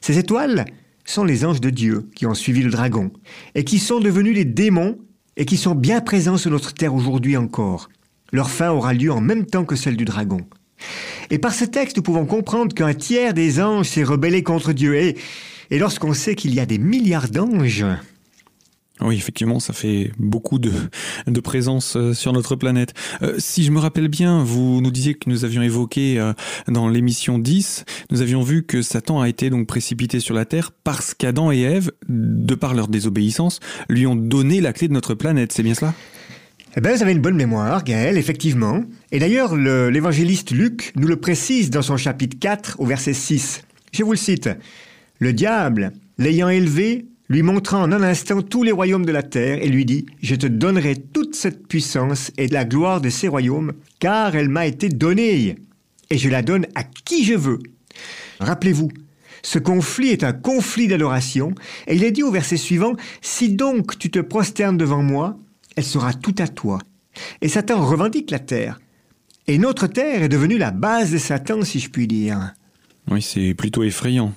Ces 0.00 0.18
étoiles 0.18 0.64
sont 1.04 1.22
les 1.22 1.44
anges 1.44 1.60
de 1.60 1.70
Dieu 1.70 2.10
qui 2.16 2.26
ont 2.26 2.34
suivi 2.34 2.64
le 2.64 2.70
dragon 2.72 3.12
et 3.54 3.62
qui 3.62 3.78
sont 3.78 4.00
devenus 4.00 4.34
les 4.34 4.44
démons 4.44 4.98
et 5.36 5.44
qui 5.44 5.56
sont 5.56 5.76
bien 5.76 6.00
présents 6.00 6.36
sur 6.36 6.50
notre 6.50 6.74
terre 6.74 6.96
aujourd'hui 6.96 7.36
encore. 7.36 7.90
Leur 8.32 8.50
fin 8.50 8.72
aura 8.72 8.92
lieu 8.92 9.12
en 9.12 9.20
même 9.20 9.46
temps 9.46 9.64
que 9.64 9.76
celle 9.76 9.96
du 9.96 10.04
dragon. 10.04 10.40
Et 11.30 11.38
par 11.38 11.54
ce 11.54 11.64
texte, 11.64 11.96
nous 11.96 12.02
pouvons 12.02 12.26
comprendre 12.26 12.74
qu'un 12.74 12.94
tiers 12.94 13.34
des 13.34 13.60
anges 13.60 13.86
s'est 13.86 14.04
rebellé 14.04 14.42
contre 14.42 14.72
Dieu. 14.72 14.94
Et, 14.96 15.16
lorsqu'on 15.70 16.14
sait 16.14 16.34
qu'il 16.34 16.54
y 16.54 16.60
a 16.60 16.66
des 16.66 16.78
milliards 16.78 17.28
d'anges, 17.28 17.84
oui, 19.00 19.16
effectivement, 19.16 19.58
ça 19.58 19.72
fait 19.72 20.12
beaucoup 20.18 20.60
de, 20.60 20.70
de 21.26 21.40
présence 21.40 21.96
euh, 21.96 22.14
sur 22.14 22.32
notre 22.32 22.54
planète. 22.54 22.94
Euh, 23.22 23.34
si 23.38 23.64
je 23.64 23.72
me 23.72 23.80
rappelle 23.80 24.06
bien, 24.06 24.44
vous 24.44 24.80
nous 24.80 24.92
disiez 24.92 25.14
que 25.14 25.28
nous 25.28 25.44
avions 25.44 25.62
évoqué 25.62 26.20
euh, 26.20 26.32
dans 26.68 26.88
l'émission 26.88 27.40
10, 27.40 27.84
nous 28.12 28.22
avions 28.22 28.42
vu 28.42 28.62
que 28.62 28.82
Satan 28.82 29.20
a 29.20 29.28
été 29.28 29.50
donc 29.50 29.66
précipité 29.66 30.20
sur 30.20 30.32
la 30.32 30.44
Terre 30.44 30.70
parce 30.84 31.12
qu'Adam 31.12 31.50
et 31.50 31.62
Ève, 31.62 31.90
de 32.08 32.54
par 32.54 32.72
leur 32.72 32.86
désobéissance, 32.86 33.58
lui 33.88 34.06
ont 34.06 34.14
donné 34.14 34.60
la 34.60 34.72
clé 34.72 34.86
de 34.86 34.92
notre 34.92 35.14
planète. 35.14 35.50
C'est 35.50 35.64
bien 35.64 35.74
cela? 35.74 35.92
Eh 36.76 36.80
bien, 36.80 36.92
vous 36.92 37.02
avez 37.02 37.12
une 37.12 37.20
bonne 37.20 37.36
mémoire, 37.36 37.84
Gaël, 37.84 38.18
effectivement. 38.18 38.82
Et 39.12 39.20
d'ailleurs, 39.20 39.54
l'évangéliste 39.54 40.50
Luc 40.50 40.92
nous 40.96 41.06
le 41.06 41.16
précise 41.16 41.70
dans 41.70 41.82
son 41.82 41.96
chapitre 41.96 42.36
4 42.40 42.80
au 42.80 42.86
verset 42.86 43.14
6. 43.14 43.62
Je 43.92 44.02
vous 44.02 44.10
le 44.10 44.16
cite. 44.16 44.50
Le 45.20 45.32
diable, 45.32 45.92
l'ayant 46.18 46.48
élevé, 46.48 47.06
lui 47.28 47.42
montra 47.42 47.78
en 47.78 47.92
un 47.92 48.02
instant 48.02 48.42
tous 48.42 48.64
les 48.64 48.72
royaumes 48.72 49.06
de 49.06 49.12
la 49.12 49.22
terre 49.22 49.62
et 49.62 49.68
lui 49.68 49.84
dit, 49.84 50.06
Je 50.20 50.34
te 50.34 50.46
donnerai 50.46 50.96
toute 50.96 51.36
cette 51.36 51.68
puissance 51.68 52.32
et 52.38 52.48
la 52.48 52.64
gloire 52.64 53.00
de 53.00 53.08
ces 53.08 53.28
royaumes, 53.28 53.72
car 54.00 54.34
elle 54.34 54.48
m'a 54.48 54.66
été 54.66 54.88
donnée, 54.88 55.56
et 56.10 56.18
je 56.18 56.28
la 56.28 56.42
donne 56.42 56.66
à 56.74 56.82
qui 56.82 57.24
je 57.24 57.34
veux. 57.34 57.60
Rappelez-vous, 58.40 58.90
ce 59.42 59.60
conflit 59.60 60.08
est 60.08 60.24
un 60.24 60.32
conflit 60.32 60.88
d'adoration, 60.88 61.54
et 61.86 61.94
il 61.94 62.02
est 62.02 62.10
dit 62.10 62.24
au 62.24 62.32
verset 62.32 62.56
suivant, 62.56 62.94
Si 63.20 63.50
donc 63.50 63.96
tu 63.96 64.10
te 64.10 64.18
prosternes 64.18 64.76
devant 64.76 65.02
moi, 65.02 65.38
elle 65.76 65.84
sera 65.84 66.12
tout 66.12 66.34
à 66.38 66.48
toi. 66.48 66.78
Et 67.40 67.48
Satan 67.48 67.84
revendique 67.84 68.30
la 68.30 68.38
terre. 68.38 68.80
Et 69.46 69.58
notre 69.58 69.86
terre 69.86 70.22
est 70.22 70.28
devenue 70.28 70.58
la 70.58 70.70
base 70.70 71.12
de 71.12 71.18
Satan, 71.18 71.62
si 71.62 71.78
je 71.78 71.90
puis 71.90 72.06
dire. 72.06 72.54
Oui, 73.10 73.20
c'est 73.20 73.54
plutôt 73.54 73.82
effrayant. 73.82 74.32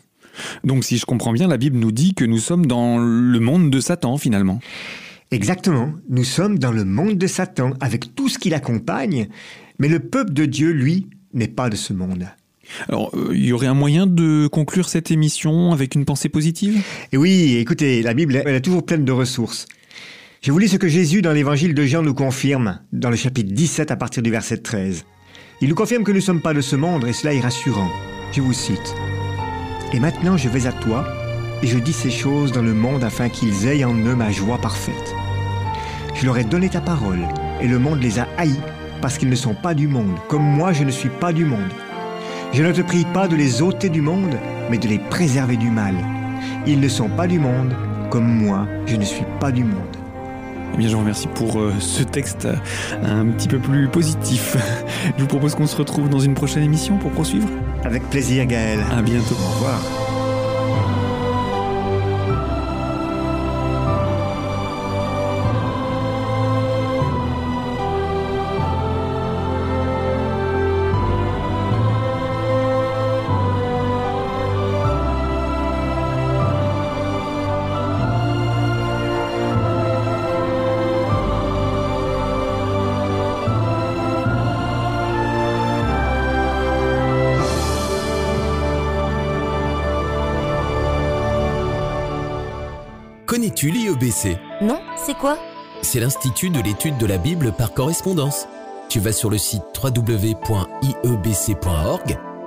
Donc 0.64 0.84
si 0.84 0.98
je 0.98 1.06
comprends 1.06 1.34
bien, 1.34 1.48
la 1.48 1.58
Bible 1.58 1.78
nous 1.78 1.92
dit 1.92 2.14
que 2.14 2.26
nous 2.26 2.38
sommes 2.38 2.66
dans 2.66 2.98
le 2.98 3.40
monde 3.40 3.70
de 3.70 3.80
Satan, 3.80 4.18
finalement. 4.18 4.60
Exactement, 5.32 5.94
nous 6.10 6.24
sommes 6.24 6.58
dans 6.58 6.72
le 6.72 6.86
monde 6.86 7.18
de 7.18 7.28
Satan, 7.28 7.74
avec 7.82 8.16
tout 8.16 8.30
ce 8.30 8.38
qui 8.40 8.50
l'accompagne, 8.50 9.28
mais 9.80 9.90
le 9.90 10.00
peuple 10.00 10.34
de 10.34 10.46
Dieu, 10.46 10.72
lui, 10.72 11.08
n'est 11.34 11.50
pas 11.50 11.70
de 11.70 11.76
ce 11.76 11.94
monde. 11.94 12.28
Alors, 12.88 13.12
euh, 13.14 13.32
il 13.34 13.46
y 13.46 13.54
aurait 13.54 13.68
un 13.68 13.74
moyen 13.74 14.08
de 14.08 14.48
conclure 14.48 14.90
cette 14.90 15.12
émission 15.12 15.72
avec 15.72 15.96
une 15.96 16.06
pensée 16.06 16.30
positive? 16.30 16.82
Et 17.12 17.18
oui, 17.18 17.58
écoutez, 17.58 18.02
la 18.02 18.14
Bible, 18.14 18.42
elle 18.46 18.56
est 18.56 18.62
toujours 18.62 18.86
pleine 18.86 19.06
de 19.06 19.12
ressources. 19.12 19.68
Je 20.42 20.52
vous 20.52 20.60
lis 20.60 20.70
ce 20.70 20.78
que 20.78 20.88
Jésus 20.88 21.24
dans 21.24 21.32
l'évangile 21.34 21.74
de 21.74 21.84
Jean 21.84 22.04
nous 22.04 22.14
confirme, 22.14 22.80
dans 22.94 23.10
le 23.10 23.16
chapitre 23.16 23.52
17 23.54 23.90
à 23.90 23.96
partir 23.96 24.22
du 24.22 24.30
verset 24.30 24.58
13. 24.58 25.04
Il 25.62 25.70
nous 25.70 25.76
confirme 25.76 26.04
que 26.04 26.12
nous 26.12 26.18
ne 26.18 26.22
sommes 26.22 26.42
pas 26.42 26.54
de 26.54 26.62
ce 26.62 26.76
monde 26.76 27.06
et 27.08 27.14
cela 27.14 27.34
est 27.34 27.40
rassurant. 27.40 27.90
Je 28.32 28.42
vous 28.42 28.54
cite. 28.54 28.96
Et 29.94 30.00
maintenant 30.00 30.38
je 30.38 30.48
vais 30.48 30.68
à 30.68 30.72
toi 30.72 31.08
et 31.64 31.68
je 31.68 31.80
dis 31.80 31.92
ces 31.92 32.12
choses 32.12 32.52
dans 32.52 32.62
le 32.62 32.76
monde 32.76 33.04
afin 33.04 33.30
qu'ils 33.30 33.66
aient 33.66 33.84
en 33.84 33.96
eux 33.96 34.16
ma 34.16 34.32
joie 34.32 34.60
parfaite. 34.60 35.16
Je 36.14 36.26
leur 36.26 36.38
ai 36.38 36.44
donné 36.44 36.70
ta 36.70 36.82
parole 36.82 37.28
et 37.60 37.68
le 37.68 37.80
monde 37.80 38.02
les 38.02 38.20
a 38.20 38.28
haïs 38.38 38.62
parce 39.02 39.18
qu'ils 39.18 39.30
ne 39.30 39.36
sont 39.36 39.56
pas 39.56 39.74
du 39.74 39.88
monde, 39.88 40.18
comme 40.28 40.44
moi 40.44 40.72
je 40.72 40.84
ne 40.84 40.92
suis 40.92 41.10
pas 41.10 41.34
du 41.34 41.46
monde. 41.46 41.74
Je 42.54 42.62
ne 42.62 42.72
te 42.72 42.82
prie 42.82 43.06
pas 43.12 43.28
de 43.28 43.36
les 43.36 43.64
ôter 43.64 43.90
du 43.90 44.02
monde, 44.02 44.38
mais 44.70 44.78
de 44.78 44.88
les 44.88 45.00
préserver 45.00 45.58
du 45.58 45.72
mal. 45.72 45.96
Ils 46.68 46.80
ne 46.80 46.88
sont 46.88 47.10
pas 47.10 47.28
du 47.28 47.40
monde, 47.40 47.76
comme 48.12 48.28
moi 48.28 48.68
je 48.86 48.96
ne 48.96 49.04
suis 49.04 49.26
pas 49.40 49.52
du 49.52 49.64
monde. 49.64 49.97
Eh 50.74 50.78
bien, 50.78 50.88
je 50.88 50.94
vous 50.94 51.00
remercie 51.00 51.28
pour 51.28 51.60
euh, 51.60 51.74
ce 51.80 52.04
texte 52.04 52.46
euh, 52.46 52.56
un 53.04 53.26
petit 53.28 53.48
peu 53.48 53.60
plus 53.60 53.88
positif. 53.88 54.56
Je 55.18 55.22
vous 55.22 55.28
propose 55.28 55.56
qu'on 55.56 55.68
se 55.68 55.76
retrouve 55.76 56.10
dans 56.10 56.20
une 56.20 56.34
prochaine 56.34 56.64
émission 56.64 56.98
pour 56.98 57.12
poursuivre. 57.12 57.48
Avec 57.84 58.04
plaisir, 58.10 58.46
Gaël. 58.46 58.80
À 58.92 59.02
bientôt. 59.02 59.36
Au 59.36 59.54
revoir. 59.56 60.07
Non, 94.62 94.80
c'est 94.96 95.18
quoi? 95.18 95.38
C'est 95.82 96.00
l'Institut 96.00 96.50
de 96.50 96.62
l'étude 96.62 96.98
de 96.98 97.06
la 97.06 97.18
Bible 97.18 97.52
par 97.52 97.74
correspondance. 97.74 98.48
Tu 98.90 99.00
vas 99.00 99.12
sur 99.12 99.30
le 99.30 99.38
site 99.38 99.64
www.iebc.org 99.84 100.48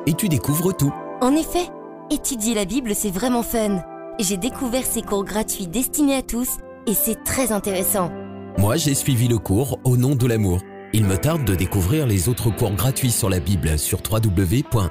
et 0.06 0.14
tu 0.14 0.28
découvres 0.28 0.76
tout. 0.76 0.92
En 1.20 1.36
effet, 1.36 1.68
étudier 2.10 2.54
la 2.54 2.64
Bible, 2.64 2.94
c'est 2.94 3.10
vraiment 3.10 3.42
fun. 3.42 3.82
J'ai 4.18 4.36
découvert 4.36 4.84
ces 4.84 5.02
cours 5.02 5.24
gratuits 5.24 5.66
destinés 5.66 6.16
à 6.16 6.22
tous 6.22 6.48
et 6.86 6.94
c'est 6.94 7.22
très 7.24 7.52
intéressant. 7.52 8.10
Moi, 8.58 8.76
j'ai 8.76 8.94
suivi 8.94 9.28
le 9.28 9.38
cours 9.38 9.78
Au 9.84 9.96
nom 9.96 10.14
de 10.14 10.26
l'amour. 10.26 10.60
Il 10.92 11.04
me 11.04 11.16
tarde 11.16 11.44
de 11.44 11.54
découvrir 11.54 12.06
les 12.06 12.28
autres 12.28 12.50
cours 12.50 12.72
gratuits 12.72 13.12
sur 13.12 13.30
la 13.30 13.38
Bible 13.38 13.78
sur 13.78 14.00
www.iebc.org. 14.10 14.90